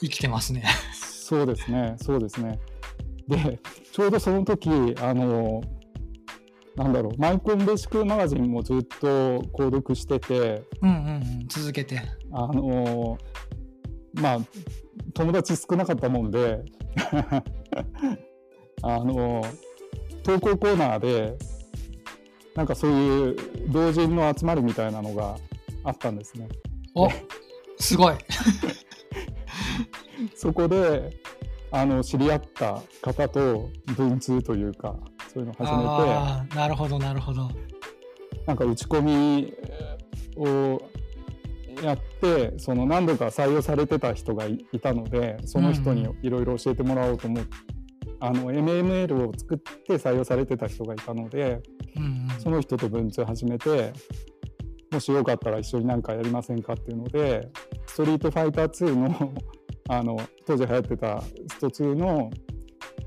[0.00, 0.64] 生きてますね。
[0.94, 2.58] そうですね、そうですね。
[3.28, 3.60] で、
[3.92, 5.62] ちょうどその時あの、
[6.76, 12.02] なんだろう、マイコンベーシックマガジンもずっと購読してて、うんうんうん続けて。
[12.32, 13.18] あの、
[14.14, 14.38] まあ、
[15.12, 16.64] 友達少なかったもんで、
[18.86, 19.42] あの、
[20.22, 21.38] 投稿コーナーで、
[22.54, 23.36] なんかそういう
[23.68, 25.36] 同人の集まりみたいなのが
[25.84, 26.48] あったんですね。
[26.94, 27.08] お
[27.78, 28.14] すごい。
[30.36, 31.10] そこで
[31.72, 34.94] あの知り合った方と文通というか
[35.32, 37.50] そういうのを始めてなるほどなるほど。
[38.46, 39.54] なんか打ち込み
[40.36, 40.80] を
[41.82, 47.73] やってその何度か採用されてた人がいいたのでその人にいろいろ教えてもらおうと思って、
[48.24, 51.60] あの MML を作って採用されてた人がいたので
[51.94, 53.92] うんうんその人と文通始めて
[54.90, 57.50] もしよかったら一緒に何かやりませんかっていうので
[57.86, 59.34] 「ストリートファイター2の」
[59.90, 62.30] あの当時流行ってたスト2の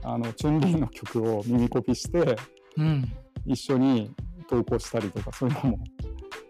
[0.04, 2.36] あのチュンリーの曲を耳コピして
[2.78, 3.12] うん
[3.48, 4.12] 一緒に
[4.48, 5.80] 投稿したりとかそういうのも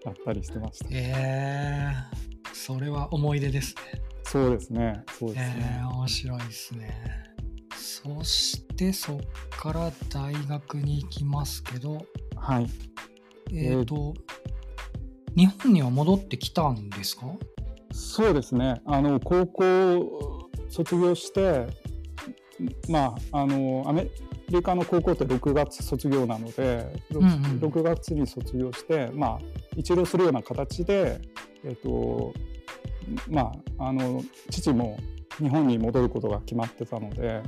[0.04, 0.88] やったりしてました。
[0.92, 5.04] えー、それは思い出ですねそうですね。
[5.18, 5.82] そうですえね。
[5.86, 7.27] ー、面白いですね
[8.04, 9.18] そしてそっ
[9.50, 12.06] から大学に行きますけど
[12.36, 12.70] はい。
[13.52, 14.14] えっ、と、
[15.36, 17.26] 日本には戻ってきたんですか？
[17.92, 18.82] そうですね。
[18.86, 21.66] あの高校卒業して、
[22.88, 24.10] まああのアメ
[24.50, 29.40] リカの高校って6月卒業なので、ろうんうん6月に卒業して、まあ
[29.76, 31.20] 一浪するような形で、
[31.66, 32.34] えっと
[33.30, 35.00] まああの父も
[35.40, 37.42] 日本に戻ることが決まってたので、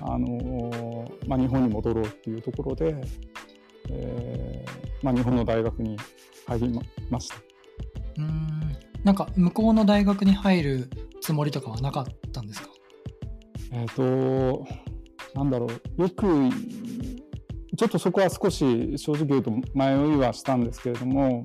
[0.00, 2.94] あのまあ日本に戻ろうっていうところで、
[3.90, 5.96] えーまあ日本の大学に
[6.46, 7.36] 入りまました。
[7.36, 8.60] うーん。
[9.02, 12.68] なんか向こうの大学に入るつもりとかはなかったんですか？
[13.72, 14.64] えっ、と、
[15.34, 15.66] なんだろ
[15.98, 16.48] う、よく、
[17.76, 21.42] ちょっとそこは少し正直言うと迷いはしたんですけれども、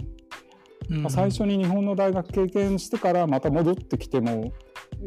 [0.89, 1.01] うん。
[1.01, 4.53] まあ最初に日本の大学経験してからまた戻ってきても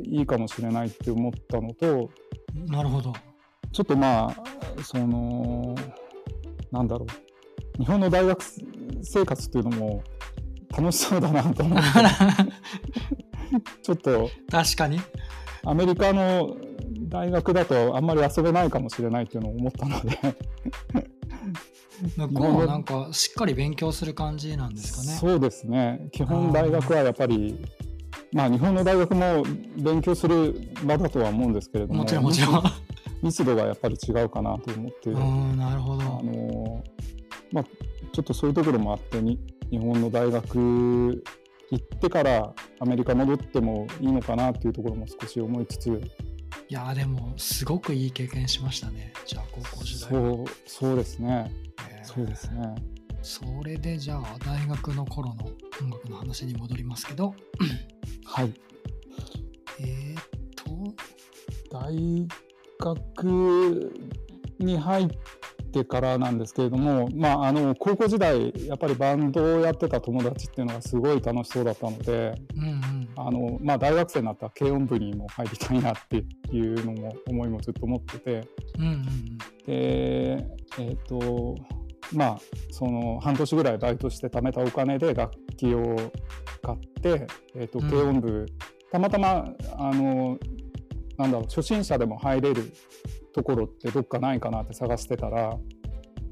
[0.04, 2.10] いいかもしれないって思ったのと、
[2.54, 3.12] なるほど。
[3.72, 5.74] ちょっとまあ、その、
[6.70, 7.06] なんだろ
[7.78, 8.42] う、日本の大学
[9.02, 10.02] 生活っていうのも
[10.76, 11.84] 楽しそうだなと思って、
[13.82, 15.00] ちょっと確かに。
[15.64, 16.56] アメリカの
[17.08, 20.18] 大学だとあんまり遊べないかもしれないっていうのを思ったので、
[22.16, 25.18] 向こうはなんかしっかり勉強する感じなんですかね。
[25.18, 26.08] そうですね。
[26.12, 27.64] 基本大学はやっぱり
[28.32, 29.44] まあ日本の大学も
[29.76, 32.62] 勉強する場だとは思うんですけれどももちろんもちろん。
[33.22, 36.02] 密度がやっぱり違うかなと思って、うあんなるほど。
[36.02, 36.82] の
[37.52, 37.64] まあ
[38.12, 39.38] ちょっとそういうところもあってに
[39.70, 41.22] 日本の大学
[41.70, 45.88] 行ってからアメリカ戻ってもいいのかなっていうところも少し思いつつ。
[46.68, 49.12] いやでもすごくいい経験しましたね。
[49.24, 50.10] じゃあ高校時代。
[50.10, 51.52] そうそうですね、
[51.90, 52.04] えー。
[52.04, 52.74] そうですね。
[53.22, 55.44] それでじゃあ大学の頃の
[55.80, 57.34] 音楽の話に戻りますけど
[58.24, 58.52] はい。
[59.80, 60.72] えーっと
[61.70, 62.26] 大
[62.78, 63.92] 学
[64.58, 65.08] に入っ
[65.72, 73.08] てからなんですけれども、まあ、あの高校時代やっぱりバンドをやってた友達っていうのがすごい楽しそうだったのでうんうん。
[73.16, 78.48] あの、まあ、大学生になったら軽音部にも入りたいなっていうのも思いもずっと持ってて。
[78.78, 80.44] うんうんで
[80.78, 81.54] えっ、と
[82.12, 85.96] まあその半年ぐらいバイトして貯めたお金で楽器を
[86.62, 87.90] 買って、えー、とうん。
[87.90, 88.46] 軽音部、
[88.90, 90.38] たまたまあの
[91.16, 92.72] なんだろう初心者でも入れる
[93.32, 95.56] ところってどっかないかなって探してたら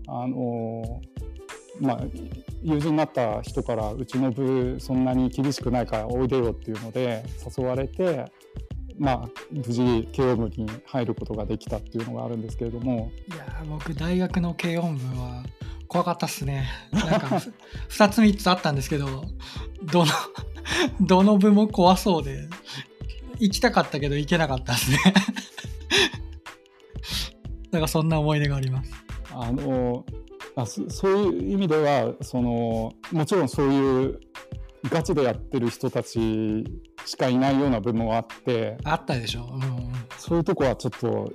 [0.09, 1.01] あの
[1.81, 2.01] まあ
[2.63, 7.25] 友人になった人からうちの部そんなに厳しくないからおいでよっていうので
[7.57, 8.27] 誘われて
[9.01, 13.11] まあ無事軽音部に入ることができたっていうのがあるんですけれども。
[13.33, 15.43] いやー僕大学の軽音部は
[15.89, 16.69] 怖かったっすね。
[16.93, 17.53] なんかふ
[17.89, 19.25] 2つ3つあったんですけど
[19.91, 20.13] どの
[21.01, 22.47] どの部も怖そうで
[23.39, 24.99] 行きたかったけど行けなかったですね。
[27.71, 28.93] だからそんな思い出があります。
[29.33, 30.05] あの
[30.57, 34.21] あそそういう意味ではそのもちろんそういう
[34.91, 36.65] ガチでやってる人たち
[37.07, 39.63] しかいないような部分はあってあったでしょ、うん。
[39.63, 41.33] うんそういうとこはちょっと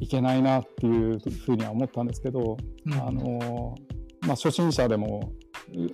[0.00, 2.92] いけないなっていうふうには思ったんですけど、うん。
[2.94, 3.74] あの
[4.22, 5.32] まあ、初心者でも
[5.72, 5.90] う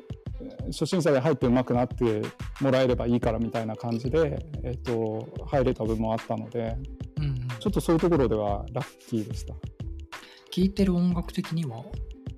[0.68, 2.22] 初心者で入って上手くなって
[2.60, 6.76] もらえればいいからみたいな感じで、えっと入れた部分もあったので
[7.18, 7.48] うんうん。
[7.58, 9.54] ちょっとそういうところではラッキーでした。
[9.54, 11.84] 聴いてる音楽的には？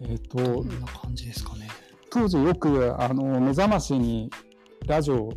[0.01, 1.69] えっとどんな感じですかね？
[2.11, 4.31] 当時よくあの目覚ましに
[4.87, 5.33] ラジオを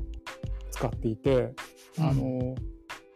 [0.75, 1.53] 使っていて、
[1.97, 2.55] あの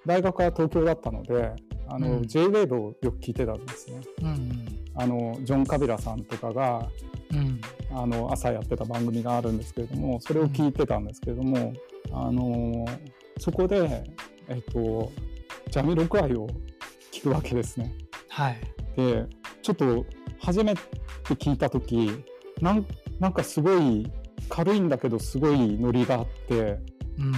[0.05, 1.51] 大学は東京だったので
[1.89, 2.27] あの、うん。
[2.27, 4.01] J-WAVE をよく聞いてたんですね。
[4.23, 6.89] うんあのジョン・カビラさんとかが
[7.31, 7.37] うん。
[7.37, 11.73] うんあの朝やってた番組があるんですけれどもそれを聞いてたんですけれども、
[12.11, 12.85] あの
[13.39, 14.03] そこで、
[14.47, 15.11] えっと、
[15.71, 16.47] ジャミロクワイを
[17.11, 17.95] 聞くわけですね。
[18.29, 18.61] はい。
[18.95, 19.25] で
[19.63, 20.05] ちょっと
[20.39, 20.81] 初めて
[21.29, 22.11] 聞いた時
[22.61, 22.85] なん
[23.19, 24.11] なんかすごい
[24.49, 26.77] 軽いんだけどすごいノリがあって
[27.19, 27.33] うん。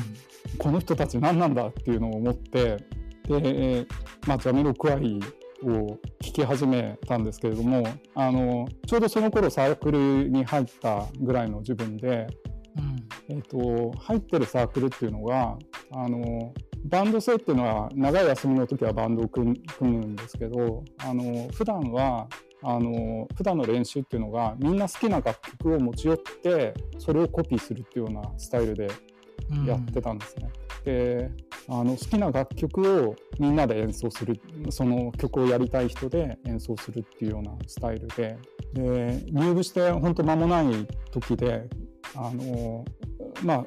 [0.57, 2.77] この人たち何なんだっていうのを思って
[3.27, 3.87] で、
[4.27, 5.19] まあ、ジャミロクワイ
[5.63, 7.83] を聞き始めたんですけれども
[8.15, 12.27] あのちょうどその頃サークルに入ったぐらいの自分で、
[12.77, 13.01] うん。
[13.29, 15.57] えっと入ってるサークルっていうのが
[15.91, 16.53] あの
[16.85, 22.27] バンド制っていうのは長い休みの時はバンドを組むんですけどあの普段は
[22.63, 28.93] あの普段の練習っていうのがみんな好きな楽曲を持ち寄ってそれをコピーするっていうようなスタイルでうん
[29.65, 30.49] やってたんですね。
[30.83, 31.31] で
[31.67, 38.37] あの好きな楽曲をみんなで演奏するその曲をやりたい人で演奏するっていうようなスタイルで
[38.73, 41.69] で入部して本当間もない時で
[42.15, 42.83] あの
[43.43, 43.65] まあ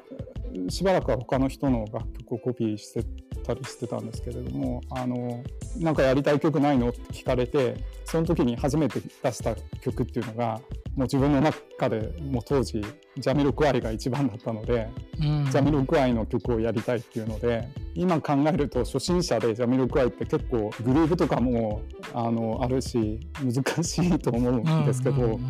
[0.69, 3.03] しばらくは他の人の楽曲をコピーして
[3.45, 5.43] たりしてたんですけれどもあの
[5.77, 10.59] なんかやりたい曲ないのって聞かれてその時に初めて出した曲っていうのが
[10.95, 12.81] もう自分の中でもう当時
[13.17, 15.45] ジャミロクワイが一番だったのでうん。
[15.51, 21.81] ジャミロクワイの曲をやりたいっていうので今考えると初心者でジャミロクワイって結構グルーヴとかも
[22.13, 25.41] あのあるし難しいと思うんですけど、うんうんうん。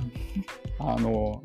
[0.79, 1.43] あの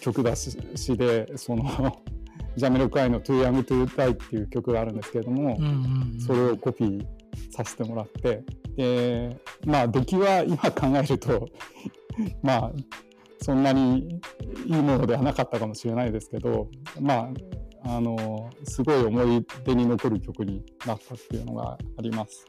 [0.00, 2.00] 曲出しでその
[2.56, 6.20] ジャミロクワイの「Too Young to Die」っていう曲があるんですけれども、うんうんうん。
[6.20, 7.06] それをコピー
[7.50, 8.44] させてもらって
[8.76, 11.48] でまあ出来は今考えると
[12.42, 12.72] まあ
[13.42, 14.20] そんなに
[14.66, 16.68] いいものではなかったかもしれないですけど
[17.00, 17.30] ま
[17.84, 22.46] ああのすごい思い出に残る曲になったっていうのがあります。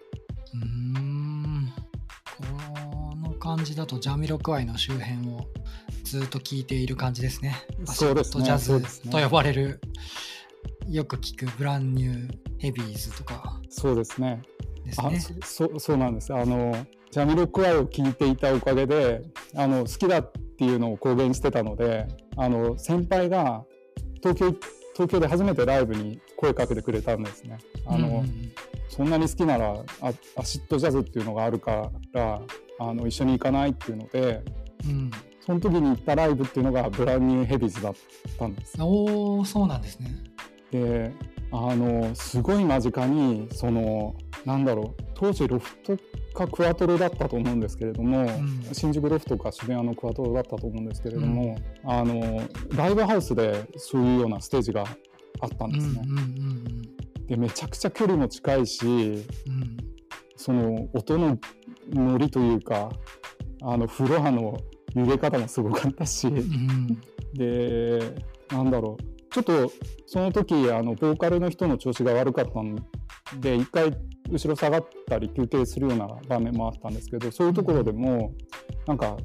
[0.53, 1.73] うーん
[2.37, 5.47] この感じだとジャミロクワイの周辺を
[6.03, 7.55] ずっと聞いている感じですね。
[7.85, 9.81] そうですねジャズと呼ばれる、
[10.87, 14.41] よく聞くブランニューヘビーズとかそうですね
[14.97, 15.09] あ。
[15.41, 16.75] そそそうなんですあの
[17.11, 19.21] ジャミロクワイを聞いていたおかげで
[19.55, 23.63] あの好きだっていうのを公言してたのであの先輩が
[24.21, 24.55] 東京
[24.93, 27.57] 東京で初めてライブに声かけてくれたんですね。
[27.85, 28.53] あの、うんうん
[28.89, 32.41] そんなに好きならアアシッドジャズっていうのがあるから
[32.77, 34.43] あの一緒に行かないっていうので
[34.85, 35.11] うん
[35.43, 37.93] その時に行ったライブっていうのがブランニューヘビーズだっ
[38.37, 38.75] たんです。
[38.79, 40.11] おおそうなんですね。
[40.71, 41.11] で
[41.55, 45.97] あのすごい間近にそのなんだろう当時ロフト
[46.33, 48.63] かクワトロだったと思うんですけれども、ん。
[48.71, 52.41] 新宿ロフトか渋谷のクワトロだったと思うんですけれども、あの
[52.75, 54.83] ライブハウスでそういうようなステージが
[55.41, 56.01] あったんですね。
[56.03, 57.27] うんうんうん。
[57.27, 59.77] でめちゃくちゃ距離も近いしうん。
[60.35, 61.37] その音の
[61.91, 62.89] ノリというか
[63.61, 64.57] あのフロアの
[64.95, 66.99] 揺れ方もすごかったし、うん。
[67.35, 68.15] で
[68.49, 69.71] なんだろうちょっと
[70.05, 72.75] その時あのボーカルの人の調子が悪かったん
[73.41, 73.91] で一回
[74.29, 78.31] 後ろ下がったり休憩するような場面もあったんですけどそういうところでも
[78.87, 79.17] なんか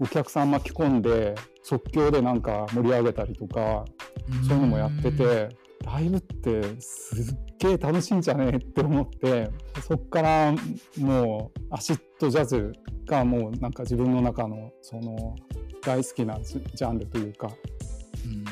[0.00, 3.84] お客さん巻き込んで即興でなんか盛り上げたりとか
[4.28, 5.48] うんそういうのもやってて
[5.84, 9.50] ライブってすっげえ楽しいんじゃねえって思って
[9.86, 10.54] そっから
[10.98, 12.72] もうアシッドジャズ
[13.06, 15.36] がもうなんか自分の中のその
[15.82, 17.73] 大好きなジジャンルというかうん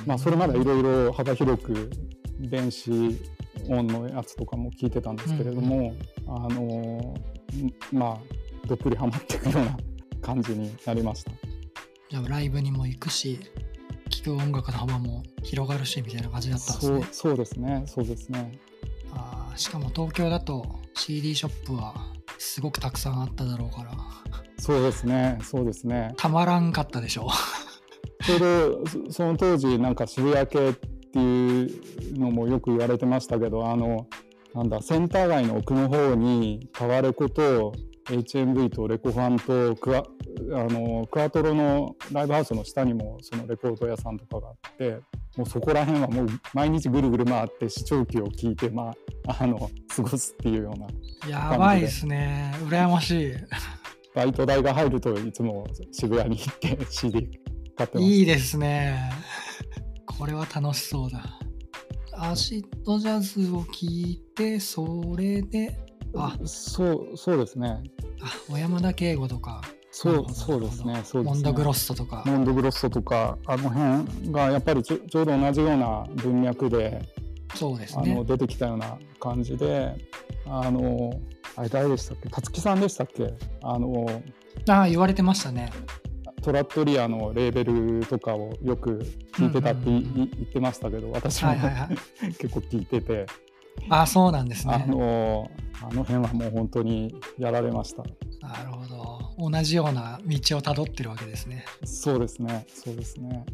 [0.07, 1.91] まあ、それまでいろいろ幅広く
[2.41, 2.91] 電子
[3.69, 5.95] 音のやつとかも聞いてたんですけれども、
[6.27, 7.33] あのー
[7.93, 8.19] まあ
[8.67, 9.77] どっぷりハマっていくような
[10.23, 11.33] 感じになりました。
[12.09, 13.39] じゃあライブにも行くし
[14.09, 17.03] 聴く音楽の幅も広がるしみたいな感じだったんですね。
[17.03, 17.83] そうそうですね。
[17.87, 18.59] そうですね。
[19.13, 21.95] あーしかも東京だと CD ショップは
[22.39, 23.93] すごくたくさんあっただろうから。
[24.59, 25.39] そうですね。
[25.43, 26.15] そうですね。
[26.17, 27.29] たまらんかったでしょ
[28.25, 31.65] ちょうどそその当時なんか渋谷系ってい
[32.15, 34.07] うのもよく言われてましたけどあの
[34.55, 37.73] なんだセンター街の奥の方にタワレコと
[38.07, 40.05] HMV とレコファンとクワ
[40.53, 44.99] あのクワトロのライブハウスの下にもそのレコード屋さんとかがあって
[45.37, 48.93] もうそこら辺はもう毎日ぐるぐる回って視聴器を聞いて、ま
[49.27, 51.31] あ、あの過ごすっていうような。
[51.31, 52.55] やばいですね。
[52.65, 53.35] 羨ましい。
[54.15, 57.41] バイト代が入るといつも渋谷に行って CD
[57.77, 58.07] 買ってます。
[58.11, 59.11] いいですね。
[60.07, 61.39] これは楽しそうだ。
[62.15, 65.79] アシッドジャズを聴いてそれで
[66.15, 66.37] あ。
[66.45, 67.83] そうそうですね。
[68.21, 69.63] あ小山田圭吾とか。
[69.91, 71.01] そうそうですね。
[71.05, 71.35] そうですね。
[71.35, 72.23] モンドグロッソとか。
[72.27, 77.03] モンドグロッソとかあの辺がやっぱりちょちょうど同じような文脈で
[77.55, 78.13] そうですね。
[78.13, 79.95] あの出てきたような感じで
[80.47, 81.11] あの
[81.57, 82.31] あれ誰でしたっけ？
[82.31, 83.35] 辰木さんでしたっけ？
[83.63, 84.07] あの
[84.69, 85.71] ああ言われてましたね
[86.43, 88.99] トラットリアのレーベルとかをよく
[89.33, 91.89] 聞いてたっていうんうん言ってましたけど私も、はいはいはい。
[92.39, 93.27] 結構聞いてて、
[93.89, 95.51] あそうなんですあねの
[95.81, 98.03] あの辺はもう本当にやられました。
[98.41, 99.51] なるほど。
[99.51, 101.65] 同じような道をたどってるわけですね。
[101.85, 102.67] そうですね。
[102.69, 103.45] そうですね。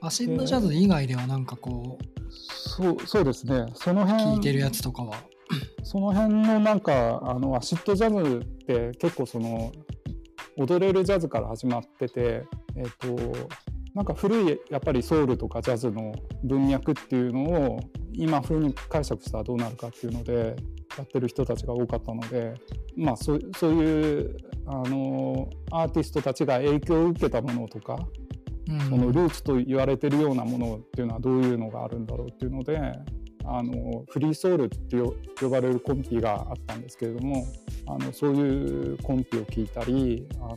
[0.00, 3.66] アシッドジャズ以外ではなんかこうそうそうですね。
[3.74, 5.14] その辺聴いてるやつとかは。
[5.82, 9.72] その辺のなんかあのアシッドジャズって結構その
[10.58, 12.44] 踊れるジャズから始まってて
[12.76, 13.16] えっ、と
[13.94, 17.80] なんか古いやっぱりソウルとかジャズの文脈っていうのを
[18.12, 20.56] 今風に解釈したらどうなるかっていうので
[20.96, 22.54] やってる人たちが多かったので
[22.96, 27.98] まあそうそういうあのアーティストたちが影響を受けたものとか
[28.68, 28.80] うん。
[28.80, 32.78] そのルーツと言われてるようなものっていうのはどういうのがあるんだろうっていうので
[33.44, 37.46] あのフリーソウルってよ呼ばれるコンピがあったんですけれども
[37.86, 40.56] あのそういうコンピを聞いたりあ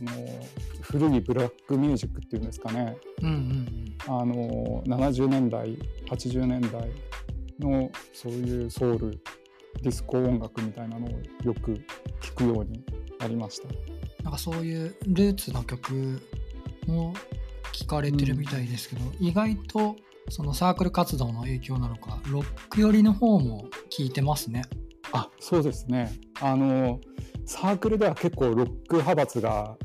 [0.82, 5.78] 古いブラックミュージックっていうんですかねうんうんあの70年代
[6.10, 6.90] 80年代
[7.58, 9.20] のそういうソウル
[9.80, 11.10] ディスコ音楽みたいなのを
[11.44, 11.80] よく
[12.20, 12.84] 聞くように
[13.18, 13.68] なりました。
[14.22, 16.20] なんかそういうルーツの曲
[16.86, 17.14] も
[17.72, 19.96] 聞かれてるみたいですけど、意外と
[20.28, 24.62] そのサークル活動の影響なのかロック寄りの方も聞いてますね。
[25.12, 26.12] あそうですね。
[26.40, 27.00] あの
[27.44, 29.76] サークルでは結構ロック派閥が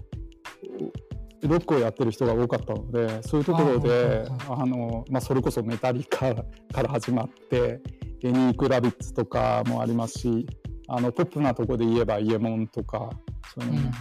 [1.43, 6.33] おロックをやってる人が多かったのでそういうところでああの、まあ、それこそメタリカ
[6.73, 7.81] から始まって
[8.23, 10.47] レニー・クラビッツとかもありますし
[10.87, 13.09] あのポップなところで言えばイエモンとか
[13.53, 13.91] そういうのも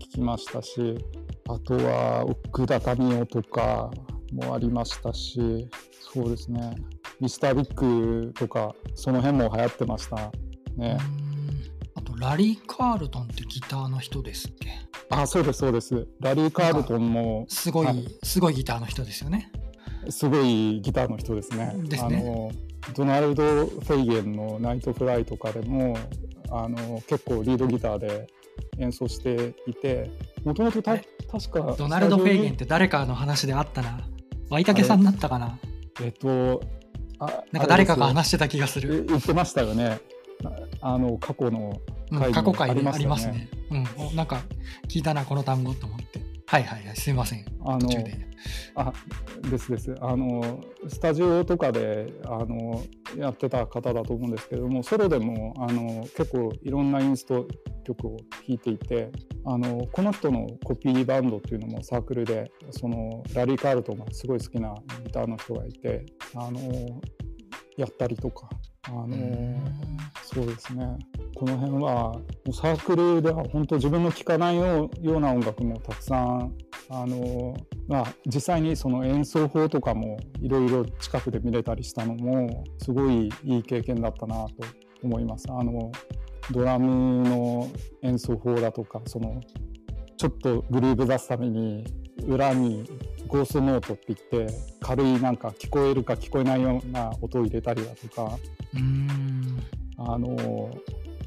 [0.00, 0.98] 聞きましたし、
[1.48, 3.90] あとは奥田民生とか
[4.32, 5.68] もありましたし
[6.00, 6.74] そうですね。
[7.20, 10.16] ミスタービッグとかその辺も流行ってました。
[10.16, 10.30] ね。
[10.76, 10.98] うん。
[11.94, 14.70] あとラリー・カールトンってギターの人ですっけ？
[15.10, 16.06] あそうですそうです。
[16.20, 18.06] ラリー・カールトンもすごい、はい。
[18.22, 19.52] すごいギターの人ですよね。
[20.10, 21.74] すごいギターの人ですね。
[21.84, 22.18] ですね。
[22.18, 22.50] あの
[22.94, 25.96] ドナルド・フェイゲンの「ナイト・フライ」とかでも
[26.50, 28.26] あの結構リードギターで
[28.78, 30.10] 演奏していて
[30.44, 31.02] もともと確
[31.50, 34.00] かドナルド・フェイゲンっスて誰かの話であったな
[34.52, 35.58] ワイタケさんだったかな？
[36.02, 36.60] えっと
[37.18, 39.98] あなんか誰かが話してた気がする、え言ってましたよね。
[40.82, 41.80] ああの過去の
[42.34, 43.86] 過去回であありりますねね。
[43.98, 44.42] うん、おなんか
[44.88, 46.20] 聞いたなこの単語と思って
[46.52, 47.46] はいはいはいすいません。
[47.64, 47.88] あの
[48.74, 48.92] あ
[49.50, 49.94] ですです。
[50.02, 52.84] あのスタジオとかであの
[53.16, 57.48] やってた方だと思うんですけどもソロでもあの結構いろんなインスト
[57.84, 59.10] 曲を弾いていて
[59.46, 64.74] あのこの人のコピーバンドっていうのもサークルでそのラリー・カールトンがすごい好きな
[65.06, 66.60] ギターの人がいてあの
[67.78, 68.50] やったりとか、
[68.88, 69.60] あの
[70.24, 70.98] そうですね
[71.36, 72.20] この辺は
[72.52, 76.52] サークルでは本当自分の聴かないような音楽もたくさん
[76.88, 77.54] あの、
[77.86, 84.54] まあ、実際にその演奏法とかもいろいろ近くで見れたりしたのもすごいいい経験だったなと
[85.02, 85.46] 思います。
[85.48, 85.90] あの
[86.50, 87.70] ドラムの
[88.02, 89.40] 演奏法だとかその
[90.16, 91.84] ちょっとグルーブ出すために
[92.26, 92.84] 裏に
[93.26, 98.38] ゴーストノートって言って軽いなんか聞こえるか聞こえないような音を入れたりだとか
[99.98, 100.70] あの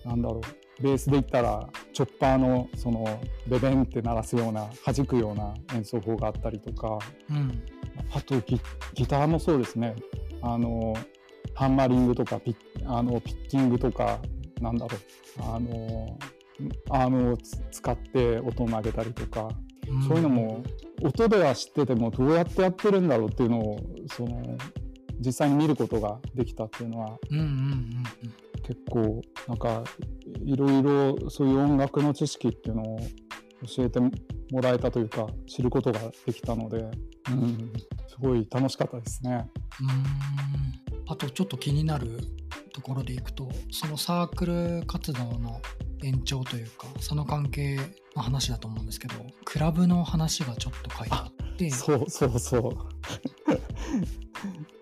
[0.05, 0.41] なんだろ
[0.79, 7.63] うベースで言ったらチョッパーのそのベベンって鳴らすような弾くような演奏法があったりとか、うん、
[8.13, 8.35] あと
[8.93, 9.95] ギターもそうですね。
[10.41, 10.93] あの
[11.53, 12.55] ハンマリングとかピッ
[12.85, 14.19] あのピッキングとか
[14.61, 14.99] なんだろう。
[15.41, 16.17] あの
[16.89, 17.37] アームを
[17.71, 19.64] 使って音を曲げたりとか、うん、
[20.07, 20.63] そういうのも
[21.01, 23.79] 音では知っててもどうやってやってるんだろうっていうのを
[24.15, 24.57] その
[25.19, 28.03] 実際に見ることができたっていうのは、うんうんうん、
[28.63, 29.83] 結構なんか
[30.43, 32.99] いろいろそういう音楽の知識っていうのを
[33.75, 34.11] 教えても
[34.61, 36.77] らえたというか知ることができたので、
[37.31, 37.71] うん、
[38.07, 39.49] すごい楽しかったですね。
[39.81, 41.05] うん。
[41.07, 42.19] あとちょっと気になる
[42.73, 45.61] ところでいくとそのサークル活動の
[46.03, 47.77] 延長というかその関係
[48.15, 51.69] の話だと思うんですけどクラブの話がちょっと書いてあって。
[51.69, 52.71] そうそうそう。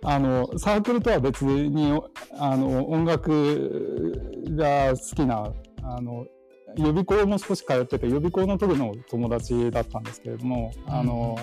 [0.05, 1.99] あのサークルとは別に
[2.38, 4.11] あの音楽
[4.55, 6.26] が好きなあの
[6.78, 11.38] 予備校も少し通ってて予備校の時の友達だったんですけれども、うん、あの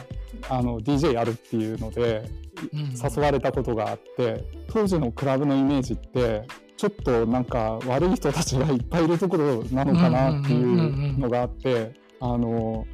[0.49, 2.29] あの DJ やるっていうので、
[2.73, 6.43] 誘われたことがあって当時のクラブのイメージって
[6.81, 12.87] ちょっとなんか悪い人たちがいっぱいいるところなのかなっていうのがあってあの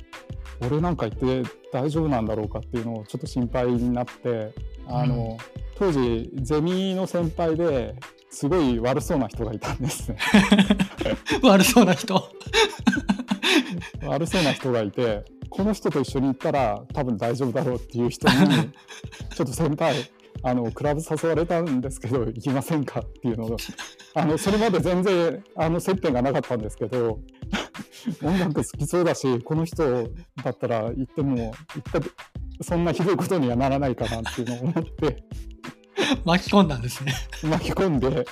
[0.61, 4.53] 俺なんか行って大丈夫なんだろうかっていうのをちょっと心配になって
[4.89, 5.39] あの、
[5.77, 7.95] 当時ゼミの先輩で
[8.29, 10.19] すごい悪そうな人がいたんですね。
[11.45, 12.29] 悪そうな人。
[14.03, 18.35] 悪そうな人がいてこの人と一緒に行ったら多分大丈夫だろうっていう人に
[19.33, 19.95] ちょっと先輩
[20.43, 23.57] あのクラブ誘われたんですけど行きませんかっていうのを
[24.15, 27.21] あのそれまで全然あの接点がなかったんですけど
[28.23, 30.11] 音楽好きそうだしこの人
[30.45, 32.01] だったら行っても行った
[32.63, 35.25] そんなひどいことにはならないかなっていうのを思って
[36.25, 38.27] 巻き込んだんですね巻き込んで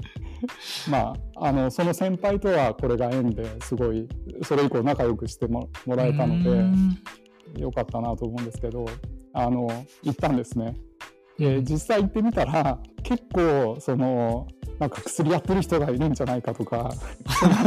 [0.90, 4.08] まああのその先輩とはこれが縁ですごい
[4.42, 8.86] それ以降仲良くしてもらえたのでよかったなと思うんですけど
[9.32, 9.68] あの
[10.02, 10.74] 行ったんですね。
[11.38, 16.92] で実際行ってみたら結構そのなんか薬やってる人がいるんじゃないかとか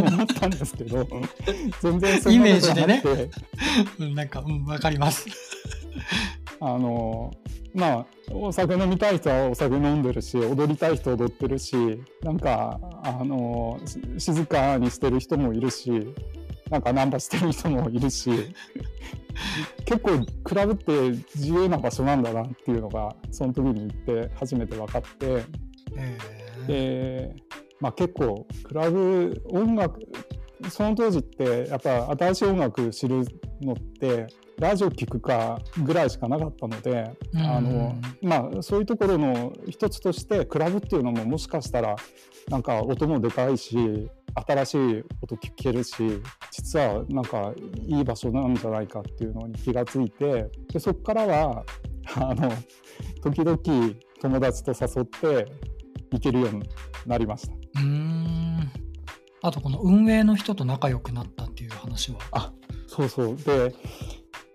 [0.08, 1.08] 思ったんですけど
[1.82, 3.04] 全然そういうイメージでね。
[4.14, 5.26] なんか、うん、分かります。
[6.62, 7.32] あの
[7.74, 11.76] まあお酒飲みたい人はお酒飲んでるし踊りたい人踊ってるし
[12.22, 13.80] なんかあの
[14.18, 16.14] 静かにしてる人もいるし
[16.70, 18.30] なんかナンパしてる人もいるし
[19.86, 25.44] 結構クラブって自由な場所なんだなっていうのがその時に行って初めて分かって、
[26.68, 27.36] で、
[27.80, 30.00] まあ、結構クラブ音楽
[30.70, 33.26] その当時ってやっぱ新しい音楽知る
[33.62, 34.28] のって
[34.60, 41.96] ラジオ聴くかぐらいしかなかったので、うん、あのまあ、そういうところの一つとしてクラブっていうのももしかしたら
[42.50, 44.10] なんか音もでかいし
[44.48, 46.22] 新しい音聞けるし
[46.52, 47.54] 実はなんか
[47.88, 51.64] いい場所なんじゃないかっていうのに気がついてでそこからは
[52.16, 52.52] あの
[53.24, 53.58] 時々
[54.22, 55.52] 友達と誘って
[56.12, 56.70] 行けるように
[57.06, 57.82] なりました。
[57.82, 58.72] うん。
[59.42, 62.18] あとこの運営の人と仲良くなったっていう話は。
[62.32, 62.52] あ
[62.88, 63.36] そうそう。
[63.38, 63.74] で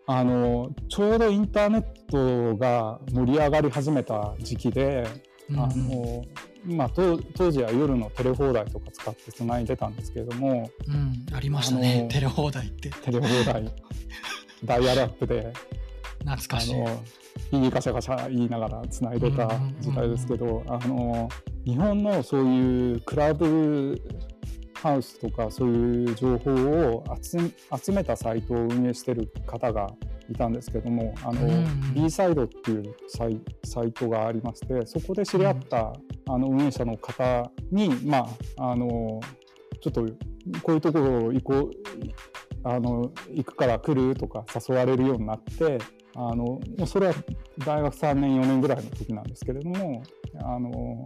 [0.07, 5.07] あのちょうどインターネットが盛り上がり始めた時期で、
[5.49, 6.23] うん、あの
[6.65, 7.17] まあ、当
[7.51, 12.09] 時は夜のテレ放題とか使ってつないでたんですけれども、うん、ありましたね。
[12.11, 12.91] テレ放題って。
[12.91, 13.73] テレ放題。
[14.65, 15.53] ダイヤルアップで。
[16.21, 16.75] 懐かしい。
[16.75, 17.03] あの
[17.53, 19.49] いいガシャガシャ言いながらつないでた
[19.81, 21.29] 時代ですけど、あの
[21.65, 24.01] 日本のそういうクラブ
[24.85, 29.89] ハウスとかそういう情報を集めたサイトを運営してる方が
[30.31, 35.93] いたんですけどもあの、うん、B サイドっていうサイサイトがありましてそこで知り合った、うん、
[36.29, 39.21] あの運営者の方にまああの
[39.81, 40.03] ちょっと
[40.63, 41.71] こういうところ行こう
[42.65, 45.79] あの行くから来るとか誘われるようになって
[46.17, 47.15] あのそれは
[47.59, 50.03] 大学3年4年ぐらいの時なんですけれども
[50.43, 51.05] あの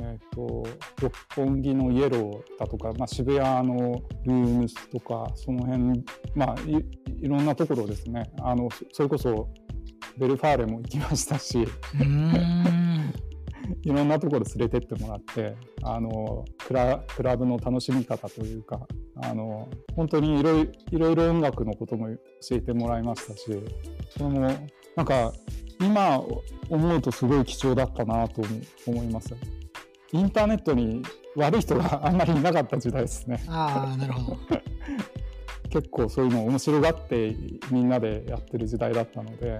[0.00, 0.66] えーと、
[1.00, 6.04] 六本木のイエローだとか、まあ、渋谷のルームスとかその辺、
[6.34, 6.84] まあい、
[7.22, 8.28] いろんなところですね。
[8.40, 9.48] あのそれこそ
[10.18, 11.66] ベルファーレも行きましたし。
[13.82, 18.80] いろんなところ連れてってもらってあのクラクラブの楽しみ方というか
[19.22, 23.44] あの本当にいろいろいろ音楽のことも教えてもらいましたし
[24.10, 24.40] それも
[24.96, 25.32] なんか
[25.80, 26.18] 今
[26.68, 28.42] 思うとすごい貴重だったなと
[28.86, 29.34] 思います。
[30.12, 31.02] インターネットに
[31.36, 33.44] 悪い人があんまりいなかった時代ですね。
[33.46, 34.38] ああ、なるほど。
[35.70, 37.36] 結構そういうのを面白がって
[37.70, 39.58] みんなでやってる時代だったので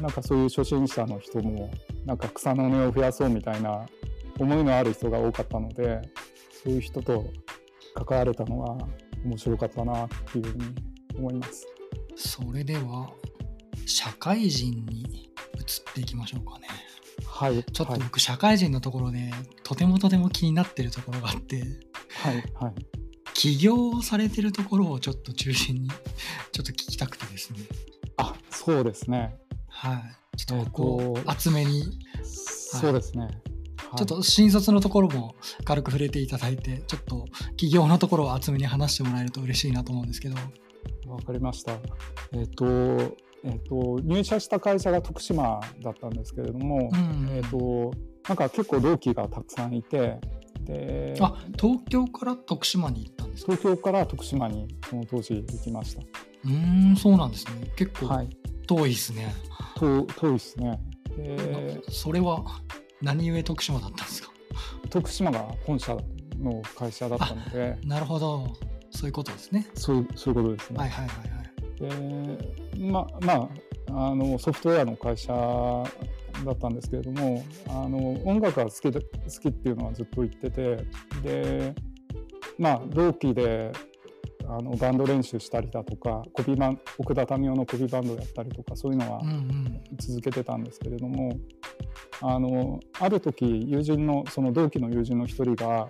[0.00, 1.70] なんかそういう初心者の人も
[2.04, 3.86] なんか草の根を増やそうみたいな
[4.38, 6.02] 思いのある人が多かったので
[6.64, 7.30] そういう人と
[7.94, 8.78] 関われたのは
[9.24, 10.64] 面白かったなっていうふうに
[11.16, 11.66] 思います。
[12.16, 13.10] それでは
[13.86, 16.68] 社会人に移っていきましょうかね。
[17.26, 19.32] はい、ちょっと僕、社会人のところで
[19.62, 21.62] とてもとても気になってるところがあって、
[22.10, 22.74] はいはい、
[23.34, 27.60] 起業されてるところをちょっと中心にちょっと聞きたくてですね。
[28.16, 29.36] あそうですね。
[29.68, 30.21] はい。
[30.36, 31.84] ちょっとこう、厚めに。
[32.24, 33.28] そうですね。
[33.96, 37.26] ちょっと新卒のところも軽く触れていただいて、ちょっと
[37.56, 40.36] 起業のところを厚めに話してもらえると嬉しいなと思うんですけど。
[41.06, 41.72] わかりました。
[42.32, 42.64] えっ、ー、と、
[43.44, 47.92] えっ、ー、と、入社した会社が徳島だったんですけれども、うん、えっ、と、
[48.28, 50.18] なんか結構同期がたくさんいて、
[50.64, 53.56] であ東京から徳島に行ったんですか？
[53.56, 56.02] 東京から徳島にその当時行きました
[56.44, 58.26] うんそうなんですね結構
[58.66, 59.80] 遠いですね、はい、
[60.14, 60.80] 遠いですね。
[61.90, 62.44] それは
[63.00, 64.30] 何故徳島だったんですか？
[64.90, 65.96] 徳島が本社
[66.38, 67.78] の会社だったので。
[67.84, 68.46] なるほど。
[68.90, 69.66] そういうことですね。
[69.74, 70.78] そうそういうことですね。
[70.78, 72.32] はいはいはいはい。
[72.76, 73.48] でまま
[73.90, 79.06] ああのソフトウェアの会社だったんですけれどもあの音楽が好きで好
[79.42, 80.86] きっていうのはずっと言ってて
[81.22, 81.74] で
[82.58, 83.72] まあ同期で
[84.48, 89.22] あのバンド練習したりだとかコピーバン奥田民生のコピーバンドやったりとかそういうのは
[89.98, 91.38] 続けてたんですけれども、
[92.22, 95.88] うんうん、あのある時友人のその同期の友人の一人が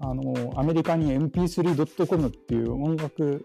[0.00, 3.44] あのアメリカに mp3.com っていう音楽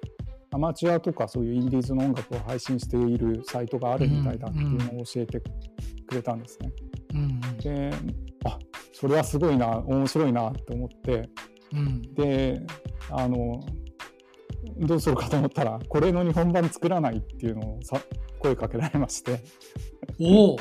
[0.52, 6.72] アマチュアとかそういうインディーズの音楽を配信しているサイトがあるみたいだっていうのを教えてくれたんですね。
[7.14, 7.92] うんうん、で
[8.46, 8.60] あ
[8.92, 11.30] それはすごいな面白いなって思って、
[11.74, 12.62] うん、で
[13.10, 13.60] あの
[14.78, 18.00] どうするかと思ったらこれの日本版作らないっていうのをさ
[18.40, 19.40] 声かけられまして。
[20.20, 20.58] おお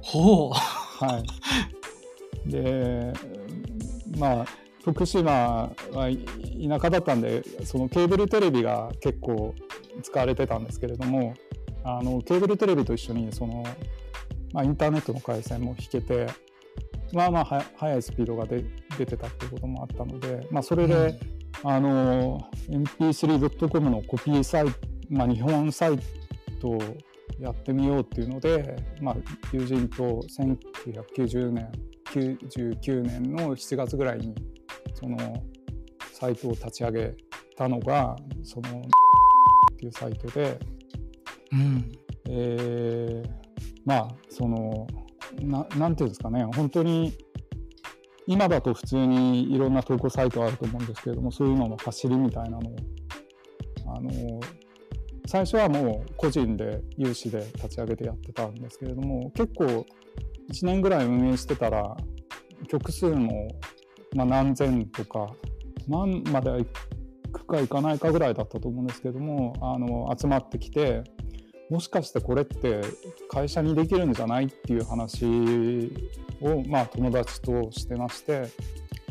[0.00, 0.50] ほう。
[0.52, 1.18] は
[2.46, 2.50] い。
[2.50, 3.12] で
[4.18, 4.46] まあ
[4.84, 9.54] 福島は田舎だったんでそのケーブルテレビが結構
[10.02, 11.34] 使われてたんですけれども
[11.84, 13.64] あのケーブルテレビと一緒にその、
[14.52, 16.26] まあ、インターネットの回線も引けて
[17.12, 18.62] まあまあ速いスピードが出
[19.06, 21.18] てたっていうこともあったので、まあ、それで、うん、
[21.62, 24.72] あの mp3.com のコピーサイト、
[25.10, 25.98] まあ、日本サイ
[26.60, 26.78] トを
[27.38, 29.16] やってみようっていうので、まあ、
[29.52, 31.70] 友人と1990年
[32.06, 34.34] 99年の7月ぐらいに
[34.94, 35.16] その
[36.12, 37.14] サイトを立ち上げ
[37.56, 40.58] たのがそのっていうサイトで、
[41.52, 41.92] うん。
[42.28, 43.30] えー、
[43.84, 44.86] まあその
[45.42, 47.12] ななんていうんですかね本当に
[48.26, 52.76] 今だと普通にいろんな投稿サイトあると思うんですけれどもそういうのの走りみたいなのを
[53.96, 54.40] あの
[55.26, 61.96] 最初はもう個人で有志で立ち上げてやってたんですけれども結構1年ぐらい運営してたら
[62.68, 63.48] 曲数も
[64.14, 65.28] まあ、何千とか
[65.88, 66.66] 何まで行
[67.32, 71.02] くか行かないかぐらいだったと思うんですけれどもあの集まってきて
[71.74, 72.82] もしかしてこれって
[73.28, 75.24] 会社にできるんじゃないっていう話
[76.40, 78.48] を、まあ、友達としてまして。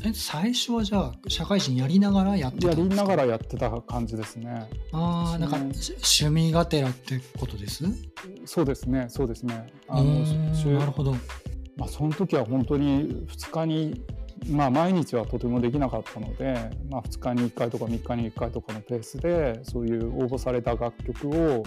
[0.05, 4.69] え最初はじゃあ社会人やりながらやってたやりながらやってた感じですね。
[4.91, 7.85] ああなんか趣味がてらってことです？
[8.45, 9.67] そうですねそうですね。
[9.87, 10.21] あの
[10.77, 11.13] なるほど。
[11.77, 14.01] まあその時は本当に2日に
[14.49, 21.63] まあ、毎日はとてもできなかったので、まあ、2日に1回とか3日に1回とかのペースでそういう応募された楽曲を、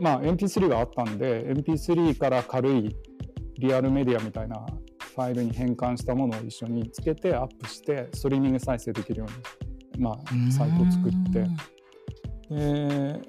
[0.00, 2.96] まあ、MP3 があったんで MP3 から軽い
[3.58, 4.64] リアルメディアみたいな
[5.14, 9.26] ファイルに変換したものを一緒につけてアップしてストリーミング再生できるよ
[9.94, 11.46] うに、まあ、サイトを作って。
[12.50, 13.20] で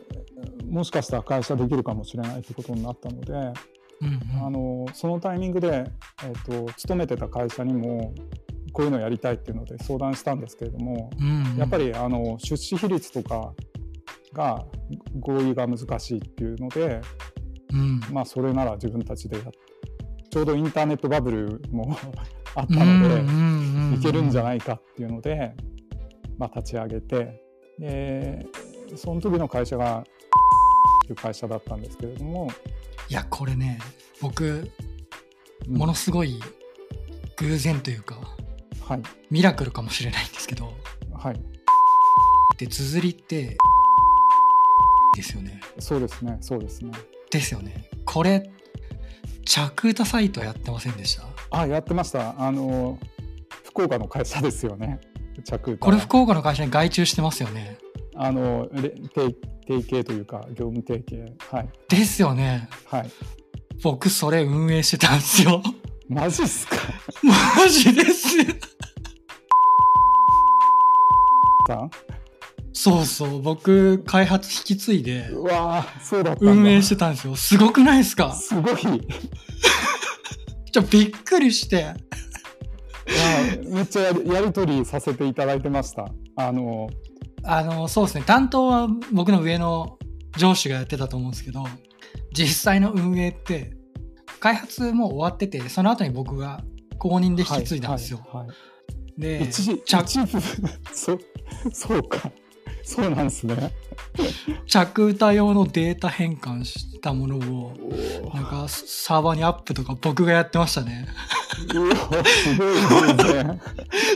[0.70, 3.54] もしかしたら会社できるかもしれないということになったので。
[4.02, 5.86] うんうん、あのそのタイミングで、
[6.26, 8.14] えーと、勤めてた会社にも
[8.74, 13.54] こういうのやりたいっていうので相談したんですけれども、うんうん、やっぱりあの出資比率とか
[14.36, 14.66] が
[15.20, 17.02] 合意が難しいっていうので、
[17.74, 19.44] うん、まあそれなら自分たちでや
[20.30, 21.98] ちょうどインターネットバブルも
[22.56, 23.10] あったの
[23.90, 25.56] で、いけるんじゃないかっていうので、
[26.38, 27.42] まあ、立ち上げて
[27.80, 28.46] で
[28.96, 30.06] その時の会社が
[31.10, 32.50] いう会社だったんですけれども。
[33.10, 33.80] いやこれね
[34.22, 34.72] 僕
[35.68, 35.78] うん。
[35.78, 36.40] ものすごい
[37.38, 38.20] 偶然というか
[38.82, 39.02] はい。
[39.30, 40.74] ミラクルかもしれないんですけど。
[41.14, 41.40] はい。
[42.58, 43.58] で綴りって
[45.16, 45.60] ですよね。
[45.80, 46.38] そうですね。
[46.42, 46.92] そうですね。
[47.32, 47.90] ですよね。
[48.06, 48.50] これ
[49.46, 51.26] 着歌サイトやってませんでした？
[51.62, 52.36] あやってました。
[52.40, 52.98] あの
[53.64, 55.00] 福岡の会社ですよね。
[55.44, 57.78] 着歌これ福岡の会社に外注してますよね。
[58.16, 59.36] あのれ提
[59.68, 61.34] 提携というか業務提携。
[61.52, 61.70] はい。
[61.90, 62.70] ですよね。
[62.86, 63.10] はい。
[63.84, 65.62] 僕それ運営してたんですよ。
[66.08, 66.76] マジっすか？
[67.58, 68.28] マジです。
[71.68, 71.90] さ ん
[72.78, 77.36] そうそう僕開発引き継いでうわーそうだ運営してたんですよ。
[77.38, 78.34] すごくないですか？
[78.34, 78.76] すごい。
[80.72, 81.94] ちょびっくりして。
[83.70, 84.12] めっちゃや
[84.42, 86.10] り取りさせていただいてました。
[86.36, 86.90] あの
[87.44, 88.24] あのそうですね。
[88.26, 89.98] 担当は僕の上の
[90.36, 91.64] 上司がやってたと思うんですけど
[92.34, 93.78] 実際の運営って
[94.42, 96.62] 開発もう終わっててその後に僕が
[96.98, 98.58] 公認で引き継いだんですよ、はいはいはい。
[99.18, 100.12] で一時着
[100.92, 101.18] そ
[101.72, 102.32] そうか
[102.86, 103.74] そうなんですね。
[104.68, 107.74] 着歌用のデータ変換したものを
[108.34, 111.08] なんかサーバーにアップとか僕がやってましたね。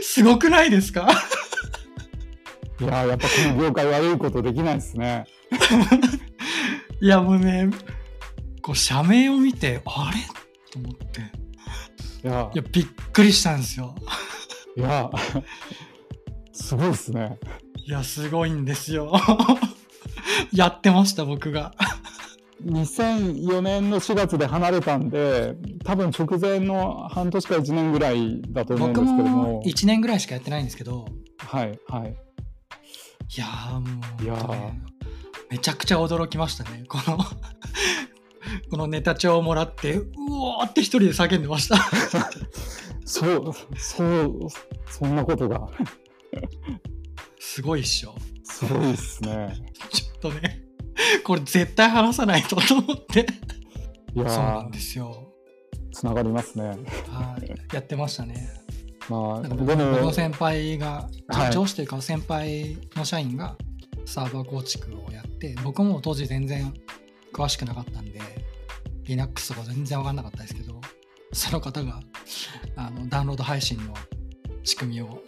[0.03, 1.09] すごくないですか？
[2.79, 5.25] いややっぱこの業界悪いことできないですね。
[7.01, 7.69] いやもうね
[8.61, 10.19] こう社名を見てあれ？
[10.71, 11.21] と思って。
[12.23, 12.51] いや。
[12.53, 13.95] いやびっくりしたんですよ。
[14.77, 15.09] いや
[16.59, 17.39] すごいですね。
[17.87, 19.13] いやすごいんですよ。
[20.53, 21.73] やってました僕が。
[22.65, 25.55] 2004年の4月で離れたんで
[25.85, 29.43] 多分直前の半年か1年ぐらいだと思うんで僕すけども。
[29.53, 31.07] も1年ぐらいしかやってないんですけど。
[31.37, 32.09] はいはい。
[32.11, 34.81] いやーもうね
[35.49, 36.83] めちゃくちゃ驚きましたね。
[36.87, 37.17] この
[38.69, 41.77] このネタ帳をもらってうおーって一人で叫んでました。
[43.05, 44.39] そうそう
[44.87, 45.67] そんなことが
[47.39, 48.15] すごいっしょ。
[48.43, 49.55] すごいですね。
[49.91, 50.63] ちょっとね。
[51.23, 53.25] これ絶対話さないとと思って。
[54.15, 55.33] いやそうなんーですよ。
[55.91, 56.69] つながりますね。
[57.07, 57.75] はい。
[57.75, 58.49] やってましたね。
[59.09, 61.53] まあ僕の先輩が、はい。
[61.53, 63.55] 上司というか先輩の社員が
[64.09, 66.73] サーバー構築をやって僕も当時全然
[67.31, 68.19] 詳しくなかったんで
[69.03, 70.81] Linux とか全然分かんなかったですけど
[71.31, 71.99] その方が
[72.75, 73.93] あのダウンロード配信の
[74.63, 75.21] 仕組みを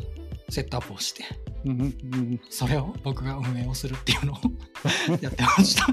[0.51, 1.23] セットアップをして
[1.65, 4.37] うんうんうんそれを僕が運営をするっていうのを
[5.21, 5.87] やってました。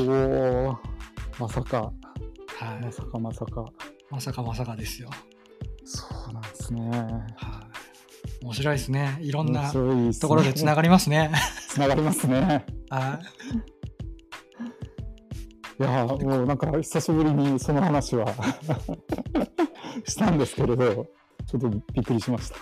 [0.00, 0.78] おお
[1.38, 1.92] まさか。
[2.58, 2.84] はい。
[2.84, 3.64] まさかまさか。
[4.10, 5.10] まさかまさかですよ。
[5.84, 6.90] そうなんですね。
[7.36, 7.66] は
[8.42, 8.44] い。
[8.44, 9.18] 面白いですね。
[9.20, 11.30] いろんなところでつながりますね。
[11.68, 12.66] つながりますね。
[12.90, 13.78] はい。
[15.80, 18.26] いやーもうなんか久しぶりにその話は
[20.04, 21.06] したんですけれど
[21.46, 22.56] ちょっとびっくりしました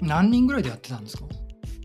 [0.00, 1.24] 何人ぐらいでやってたんですか？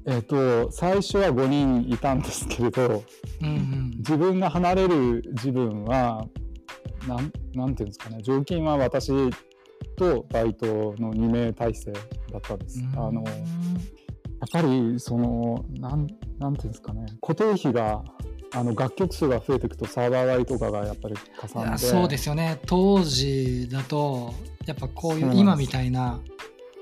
[0.05, 3.03] えっ、と最初は5人いたんですけれど
[3.41, 3.91] うんうん。
[3.99, 6.25] 自分が離れる自分は
[7.07, 9.11] なんなんていうんですかね常勤は私
[9.95, 10.65] とバイト
[10.97, 11.99] の2名体制だ
[12.37, 12.83] ったんです。
[12.95, 13.31] あのや
[14.45, 16.07] っぱりそのなん
[16.37, 18.03] なんていうんですかね固定費が
[18.53, 22.59] あの楽曲数が増えていくとサーバー代とかがやっぱりかいさんでやそうですよね。
[22.65, 24.33] 当時だと
[24.65, 26.19] やっぱこういう今みたいな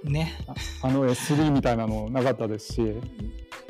[0.03, 0.37] ね。
[0.81, 2.95] あの S3 みたいなのなかったですし。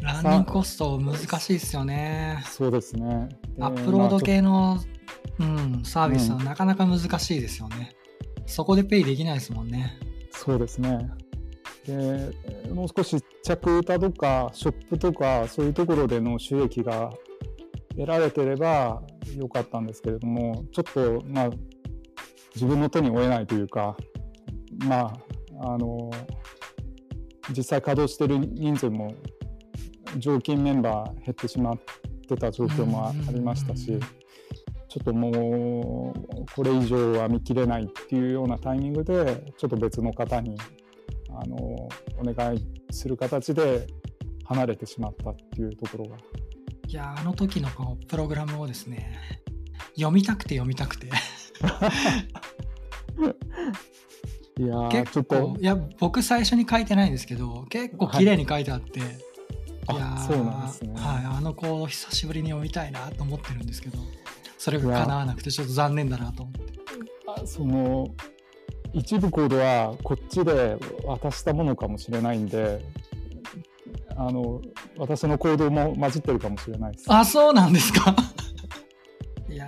[0.02, 2.44] ランニングコスト難しいですよね。
[2.50, 3.30] そうですね。
[3.58, 4.80] でアップロードま系の、
[5.40, 6.46] うん、サービスはうん。
[6.46, 7.96] なかなか難しいですよね、
[8.46, 10.00] そこでペイできないですもんね。
[10.34, 11.10] あそうですね。
[11.86, 12.32] で
[12.72, 17.12] もう少し着歌とかショップとかそういうところでの収益が
[17.96, 19.02] 得られてれば
[19.36, 21.50] よかったんですけれどもちょっとまあ
[22.54, 23.98] 自分の手に負えないというか
[24.86, 25.14] まあ
[25.62, 26.12] あの
[27.50, 29.14] 実際稼働してる人数も
[30.18, 31.78] 常勤メンバー減ってしまっ
[32.28, 34.00] てた状況もあありましたしうん
[34.92, 40.58] ちょっともうこれ以上は見切れないっていうようなタイミングでちょっと別の方に
[41.30, 41.90] あのお
[42.26, 43.88] 願いする形で
[44.44, 46.18] 離れてしまったっていうところが。
[46.90, 49.18] いやあの時のこのプログラムをですね
[49.96, 51.08] 読みたくて読みたくて
[54.58, 59.04] いやー結構いや僕最初に書いてないんですけど結構綺麗に書いてあって、い、
[59.88, 60.94] あやーそうなんですね。
[60.96, 63.98] はい、あのコード久しぶりに読みたいなと思ってるんですけど
[64.58, 66.74] それが叶わなくてちょっと残念だなと思って。
[67.28, 68.10] あその
[68.94, 70.76] 一部コードはこっちで
[71.06, 72.84] 渡したものかもしれないんで
[74.18, 74.62] あの
[74.98, 77.06] 私のコードも混じってるかもしれないです。
[77.08, 78.14] あそうなんですか？
[79.52, 79.68] いや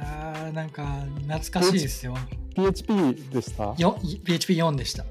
[0.49, 0.85] ーなんか
[1.27, 2.15] 懐かしいですよ。
[2.55, 5.03] PHP でした、よ PHP4 でした。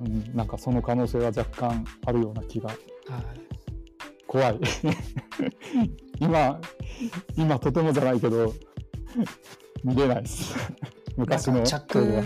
[0.00, 2.68] うん、なんかその可能性は若干あるような気が。
[2.68, 2.78] はい。
[4.26, 4.60] 怖い。
[6.20, 6.60] 今
[7.36, 8.52] 今とてもじゃないけど
[9.82, 10.54] 見れないです。
[11.16, 11.62] 昔の。
[11.62, 12.22] 着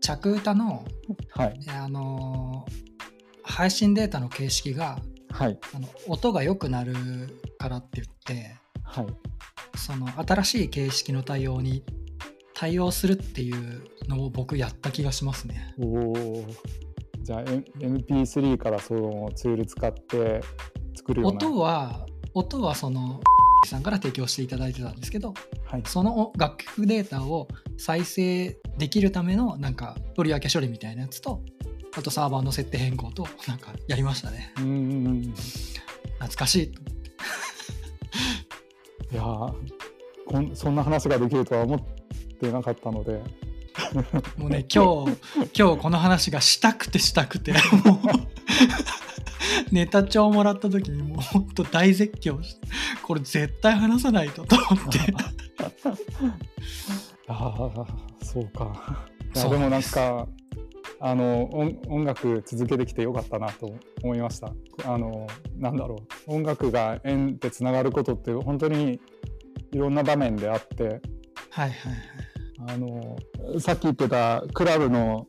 [0.00, 0.84] 着歌の、
[1.30, 1.60] はい。
[1.68, 2.84] あのー
[3.46, 4.98] 配信データの形式が
[5.30, 5.58] はい。
[5.74, 6.94] あの音が良くなる
[7.58, 9.06] からって言ってはい
[9.76, 11.84] その新しい形式の対応に
[12.54, 15.74] 対応するっていうのを僕やった気がしますね。
[15.78, 16.44] おお
[17.22, 20.40] じゃあ M- MP3 からそのツール使って
[20.94, 21.36] 作るような。
[21.36, 23.20] 音は音はその
[23.66, 25.82] さんから提供していただいてたんですけどはい。
[25.86, 27.48] その楽曲データを
[27.78, 31.42] 再生できるためのなんか取り分け処理みたいなやつと
[31.96, 34.52] あとサーバーの設定変更となんかやりましたね。
[34.58, 35.24] うんうんうん。
[35.24, 35.32] い
[36.18, 36.74] 懐かしい
[39.14, 39.54] とやー
[40.26, 41.80] こんそんな話ができるとは思っ
[42.40, 43.22] てなかったので。
[44.36, 45.18] もうね今日
[45.58, 47.98] 今日この話がしたくてしたくてもう
[49.74, 52.68] ネタ帳もらった時にもうほんと大絶叫して
[53.02, 55.00] これ絶対話さないとと思って。
[57.26, 57.86] ああ
[58.22, 59.08] そうか。
[59.34, 60.28] いやでもなんか
[61.00, 64.52] あの音音楽続けてきてよかったなと思いました。
[64.84, 65.26] あの
[65.56, 66.34] なんだろう。
[66.34, 69.00] 音楽が縁でつながることって本当に
[69.72, 70.84] いろんな場面であって。
[70.84, 71.72] はいはいはい。
[72.66, 73.16] あの
[73.60, 75.26] さっき言ってたクラブの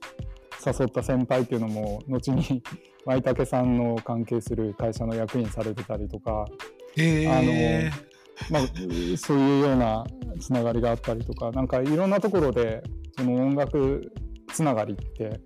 [0.65, 2.63] 誘った先輩っていうのも後に
[3.05, 6.45] 舞竹さんの関係する会社の役員されてたりとか、
[6.97, 7.91] え
[8.49, 8.61] まあ、
[9.17, 10.05] そういうような
[10.39, 12.83] つながりがあったりとかなんかいろんなところで
[13.17, 14.11] その音楽
[14.51, 15.39] つながりって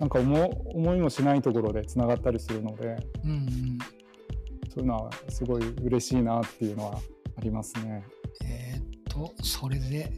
[0.00, 3.78] なんか思思いもしないところでつながったりするのでー、うんうん
[4.72, 6.98] そういうのはすごい嬉しいなっていうのは
[7.36, 8.04] ありますね。
[8.44, 10.12] えーっとそれで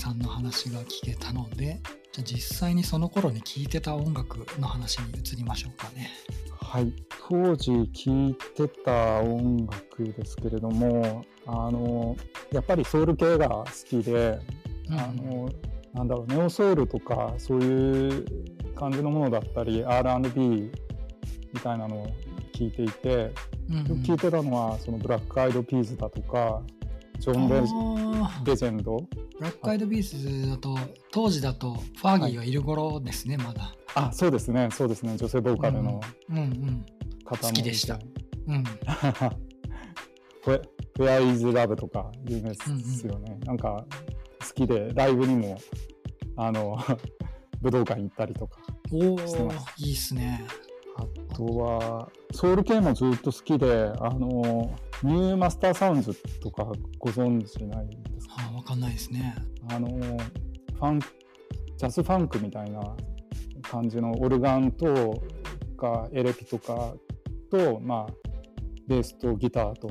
[0.00, 1.80] さんの話が聞けたので
[2.12, 6.10] じゃあ実際にその頃に聴いてた音楽の話に移りましょうかね。
[6.60, 6.92] はい、
[7.28, 12.16] 当時聴いてた音楽ですけれどもあの
[12.50, 14.40] やっぱりソウル系が好きで、
[14.90, 15.48] うんあの
[15.94, 18.26] なんだろうネオソウルとかそういう
[18.74, 22.06] 感じのものだったり R&B みたいなのを
[22.52, 23.32] 聴いていて
[23.70, 23.86] うんうん。
[23.86, 26.62] よく聴いてたのはそのブラックアイドピーズだとか
[27.18, 27.60] ジョン・レ
[28.44, 28.96] レジェンド。
[28.96, 30.76] ブラックアイドビーズだと
[31.12, 33.72] 当時だとファーギーがいる頃ですね、まだ。
[33.94, 34.68] あそうですね。
[34.72, 35.16] そうですね。
[35.16, 36.86] 女性ボーカルのうんうん。
[37.24, 37.98] 方も好きでした。
[38.46, 38.64] うん。
[40.44, 44.13] フェアイズラブとか有名ですよね、なんか好
[44.54, 45.58] きでライブにも
[46.36, 46.78] あの
[47.60, 50.44] 武道館行ったりとかしてますいいっすね。
[50.96, 54.70] あとはソウル系もずっと好きであの
[55.02, 58.34] ニューマスターサウンズとかご存知ないですか？
[58.38, 59.34] あーわかんないですね。
[59.70, 62.94] あのファンジャズファンクみたいな
[63.62, 65.20] 感じのオルガンと
[65.76, 66.94] かエレキとか
[67.50, 68.12] と、まあ、
[68.86, 69.90] ベースとギターと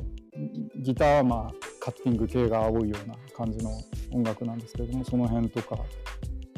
[0.81, 1.51] ギターは、まあ、
[1.81, 3.71] カッティング系が多いような感じの
[4.11, 5.77] 音楽なんですけれどもその辺とか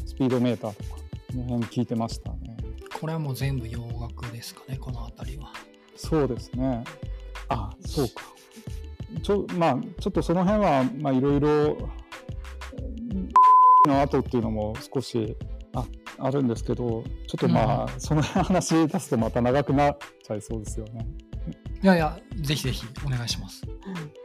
[0.05, 0.99] スピードメーターとか
[1.31, 2.57] その辺聞いてましたね
[2.99, 5.51] これはもう全部洋楽ですかね、この辺りは。
[5.95, 6.83] そうですね
[7.49, 8.23] あそうか
[9.23, 11.77] ちょ,、まあ、ちょっとその辺はまあいろいろ
[13.87, 15.37] の後っていうのも少し
[15.73, 15.85] あ
[16.17, 21.07] あるんですけどちょっとまあ、その辺話し出すとまた長くなっちゃいそうですよね。
[21.83, 23.61] いやいや、ぜひぜひお願いします。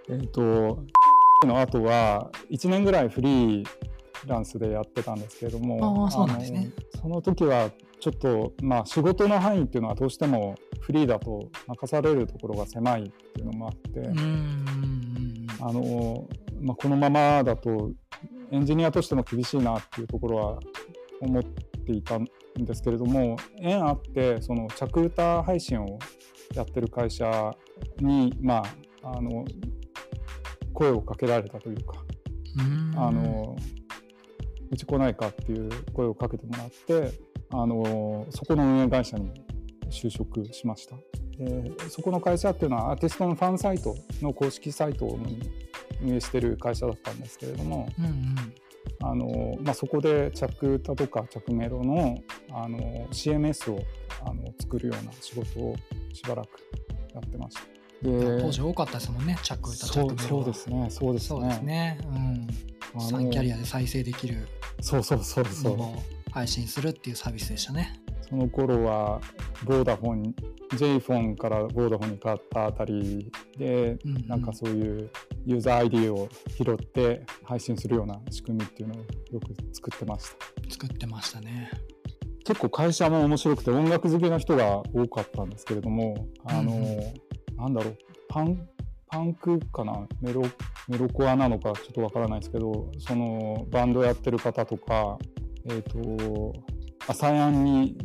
[0.09, 0.85] えっ、と
[1.47, 3.67] の後は1年ぐらいフリー
[4.27, 7.71] ランスでやってたんですけれどもそうなんですねあのその時は
[8.01, 14.01] ちょっとまあ仕事の範囲っていうのはどうしてもフリーだと任されるところが狭いっていうのもあって。
[15.63, 16.27] あの
[16.61, 17.93] まあ、このままだと
[18.51, 20.59] エンジニアとしても厳しいなっていうところは
[21.21, 22.27] 思っていたん
[22.59, 25.99] ですけれども縁あってその着歌配信を
[26.55, 27.55] やってる会社
[27.99, 28.63] に、ま
[29.03, 29.45] あ、あの
[30.73, 31.95] 声をかけられたというか
[32.97, 33.57] あの
[34.71, 37.13] うち来ないかっていう声をかけてもらって
[37.51, 39.33] あのそこの運営会社に
[39.91, 40.97] 就職しました。
[41.37, 45.19] でそこの会社っていうのはアーティストのファンサイトの公式サイトを
[46.03, 48.35] 運営してる会社だったんですけれどもうんうん。
[49.03, 52.19] あの、まあ、そこで着歌とか着メロの
[52.51, 52.79] あの
[53.11, 53.81] CMS を
[54.25, 55.75] あの作るような仕事を
[56.13, 56.49] しばらく
[57.15, 57.63] やってました。
[57.63, 61.99] で当時多かったですもんね、着歌、着そうメロはそうですねそうですそうですね。
[62.05, 62.49] うん。
[62.95, 64.49] あのサンキャリアで再生できる
[64.81, 66.31] そうそうそうそう。
[66.33, 68.01] 配信するっていうサービスでしたね。
[68.29, 69.21] その頃は
[69.65, 70.35] ボーダフォン
[70.77, 74.27] J フォンからボーダフォンに変わったあたりでうんうん。
[74.27, 75.11] なんかそういう
[75.45, 78.99] ユーザー ID を拾って配信するような仕組みっていうのを
[79.33, 80.71] よく作ってました。
[80.71, 81.71] 作ってましたね。
[82.45, 87.15] 結構会社も面白くて音楽好きな人が多かったんですけれどもあの、うんうん、
[87.61, 87.99] なんだろう。
[88.29, 88.69] パン
[89.09, 90.07] パンクかな？
[90.21, 90.43] メロ
[90.89, 91.73] メロコアなのか？
[91.73, 95.19] ちょっとわからないですけどそのバンドやってる方とか
[95.67, 96.55] えっ、ー、と
[97.09, 97.97] 朝やんに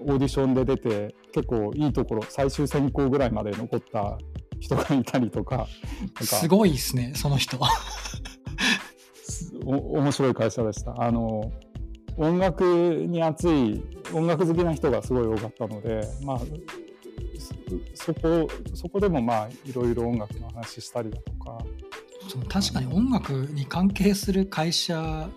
[0.00, 4.18] オーディションで出て結構いいところ最終選考ぐらいまで残った
[4.60, 5.66] 人がいたりとか
[6.20, 7.58] すごいですねその人。
[9.64, 10.94] お面白い会社でした。
[11.02, 11.50] あの
[12.18, 13.82] 音楽に熱い
[14.14, 16.40] 音楽好きな人がすごい多かったのでまあ
[17.94, 21.58] そこそこでもまあいろいろ音楽の話したりだとか
[22.28, 25.28] そう確かに音楽に関係する会社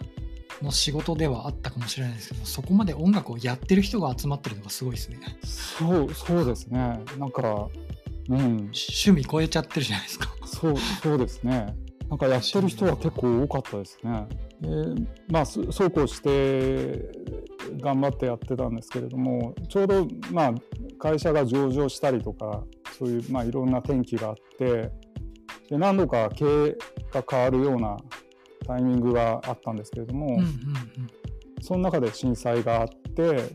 [0.61, 7.69] の仕事ではあったかもしれないですけどそこまで音楽をやってる人が集まってるのがすごいですねそうそうですねなんか
[8.29, 10.29] うん、趣味超えちゃってるじゃないですか。
[10.45, 11.75] そうそうですね。
[12.09, 14.27] なんかやってる人は結構多かったですね。
[14.61, 17.07] でまあそうこうして
[17.79, 20.53] 頑張ってやってたんですけれどもちょうどまあ
[20.97, 22.63] 会社が上場したりとか
[22.97, 24.91] そういうまあいろんな転機があって
[25.69, 26.77] で何度か経営
[27.13, 27.97] が変わるような
[28.65, 30.47] タイミングがあったんですけれども、うんうんうん、
[31.61, 33.53] その中で震災があって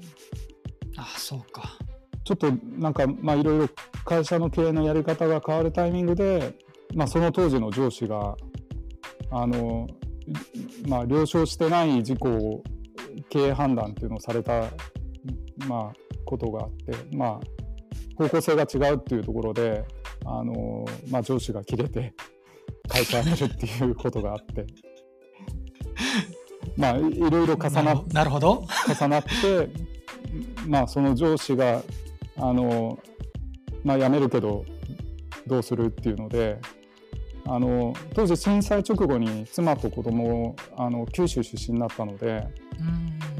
[0.97, 1.77] あそうか
[2.25, 3.69] ちょっとなんかまあいろいろ
[4.05, 6.55] 会社の経営のやり方が変わるタイミングで、
[6.95, 8.37] まあ、その当時の上司が
[9.31, 9.87] あの、
[10.87, 12.63] まあ、了承してない事項を
[13.29, 14.71] 経営判断っていうのをされた、
[15.67, 15.93] まあ、
[16.25, 17.41] ことがあって、まあ、
[18.17, 19.85] 方向性が違うっていうところで
[20.25, 22.15] あの、まあ、上司が切れて
[22.89, 24.67] 会社辞めるっていうことがあって。
[26.77, 29.69] まあ、いろいろ重ななるほど重なって、
[30.67, 31.83] まあ、その上司が
[32.37, 32.99] あの、
[33.85, 34.65] まあ、辞めるけど
[35.47, 36.59] どうするっていうので
[37.47, 42.47] あの当時震災直後に妻と子供あの九州出身だったので、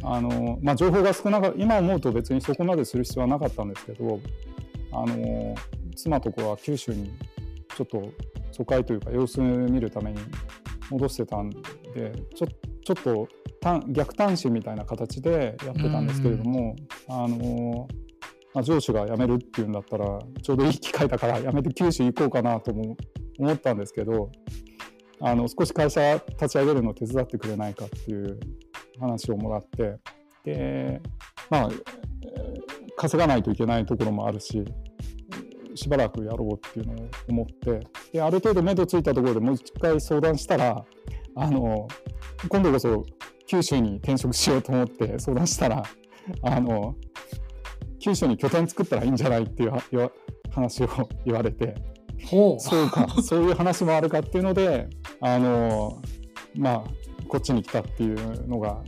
[0.03, 4.21] あのまあ、情報が少なかった今思うと別にそこまでする必要はなかったんですけど
[4.93, 5.55] あの
[5.97, 7.13] 妻と子は九州に
[7.77, 8.13] ちょっと
[8.53, 10.19] 疎開というか様子見るために
[10.91, 11.59] 戻してたんで
[12.35, 12.47] ちょ
[12.85, 13.29] ちょっと
[13.89, 16.77] 逆単身みたいな形でやってたんですけれども、
[17.09, 17.89] あの
[18.55, 22.97] まあ、上司が辞めるっていうんだったらちょうどいい機会だから辞めて九州行こうかなとも
[23.39, 24.31] 思ったんですけど
[25.21, 28.39] あの少し会社立ち上げるのを手伝ってくれないかっていう
[29.01, 29.99] 話をもらって
[30.45, 31.03] で
[31.51, 31.69] まあ
[32.97, 34.65] 稼がないといけないところもあるし
[35.75, 37.81] しばらくやろうっていうのを思って
[38.13, 40.85] である程度目処ついたところでもう一回相談したら
[41.37, 41.89] あの
[42.49, 43.05] 今度こそ
[43.47, 45.83] 九州に転職しようと思って相談したら
[46.43, 46.95] あの
[48.05, 49.73] 九州に拠点作ったらいいんじゃないっていう
[50.51, 50.89] 話を
[51.25, 51.75] 言われて。
[52.27, 52.61] ほう。
[52.61, 53.09] そうか。
[53.25, 54.91] そういう話もあるかっていうので
[55.23, 56.03] あの
[56.55, 56.85] まあ
[57.27, 58.83] こっちに来たっていうのが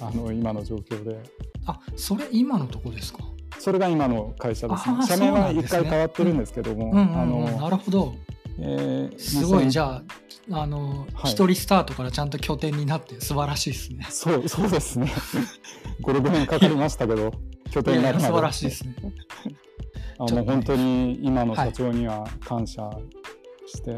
[0.00, 1.18] あの今の状況で。
[1.66, 3.18] あそれ今のとこですか？
[3.58, 5.06] それが今の会社ですね。
[5.06, 8.14] 社名は一回変わってるんですけども、なるほど、
[8.58, 9.70] えー、すごい。
[9.70, 10.02] じゃ
[10.50, 14.06] ああの、はい、一人スタートからちゃんと拠点になって素晴らしいですね。
[14.10, 15.10] そうそうですね。
[16.02, 17.32] 56年かかりましたけど
[17.74, 18.94] 拠点になる素晴らしいですね。
[20.18, 22.88] あもう本当に今の社長には感謝
[23.66, 23.90] して、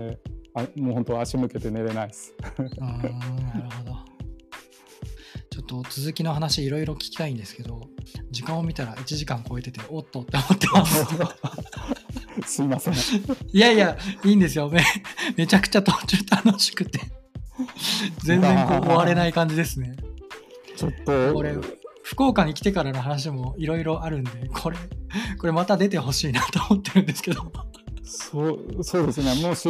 [0.54, 2.34] はい、あもう本当足向けて寝れないです。
[2.80, 3.96] あなるほど。
[5.50, 7.82] ちょっと続きの話いろいろ聞きたいんですけど、
[8.30, 11.06] 時間を見たら1時間超えてて、おっとって思ってます。
[12.56, 12.94] すいません。
[12.94, 14.70] いやいや、いいんですよ。
[14.70, 14.82] め
[15.36, 17.00] めちゃくちゃ途中楽しくて、
[18.24, 19.96] 全然こう終われない感じですね。
[20.76, 21.34] ちょっと。
[21.34, 21.54] これ
[22.07, 24.76] 福岡に来てからの話もいろいろあるんで、これ、
[25.40, 27.52] これまた出てほしいなと思ってるんですけど。
[28.04, 29.68] そうそうですね、もし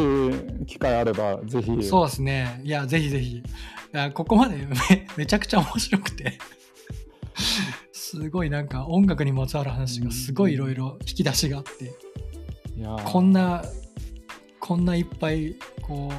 [0.67, 1.83] 機会あれば、ぜひ。
[1.83, 3.37] そうですね、いや、ぜひぜひ。
[3.37, 3.43] い
[3.91, 6.37] やここまでめ めちゃくちゃ面白くて
[7.91, 11.95] すごいなんか音楽にまつわる話がすごいいろいろ引き出しがあって、
[12.75, 13.63] いやこんな、
[14.59, 16.11] こんないっぱい、こ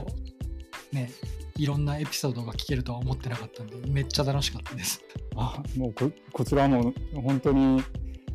[0.93, 1.13] う、ね、
[1.59, 5.03] いろんなエピソードが聞けるとは思ってなかったんで、めっちゃ楽しかったです。
[5.37, 7.83] あもうここちらも本当に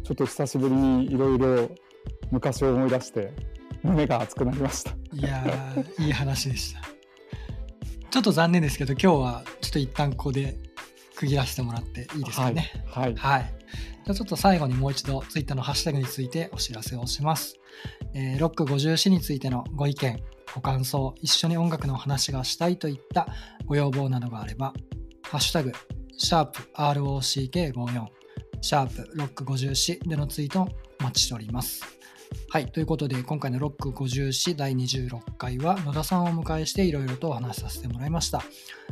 [0.03, 1.69] ちょっと久しぶりにいろいろ
[2.31, 3.33] 昔を思い出して
[3.81, 4.91] 胸が熱くなりました。
[5.13, 6.81] いやいい話でした。
[8.11, 10.57] ちょっと残念ですけど、今日はちょっと一旦ここで
[11.15, 12.71] 区切らせてもらっていいですかね。
[12.87, 13.03] はい。
[13.05, 13.53] はい、はい、
[14.05, 17.55] じゃちょっと最後にもう一度、ツイッターのハッシュタグについてお知らせをします。
[18.13, 20.23] えー、ロック54についてのご意見、
[20.55, 23.27] ご感想、一緒に音楽の話がしたいといった
[23.65, 24.73] ご要望などがあれば、
[25.23, 25.71] ハッシュタグ、
[26.17, 28.05] シャープ ROCK54、
[28.61, 30.67] シャープロック54でのツイートを
[30.99, 31.83] お待ちしております。
[32.49, 38.43] はい、ということで今回のロック50詩第26回は野田さんをお迎えしていろいろとお話しさせてもらいました。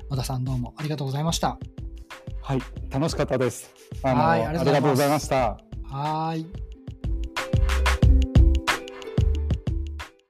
[0.09, 1.57] 野田さんどうもありがとうございました。
[2.41, 2.59] はい、
[2.89, 3.72] 楽しかったです。
[4.03, 5.59] はいありがとうございました。
[5.84, 6.71] はーい。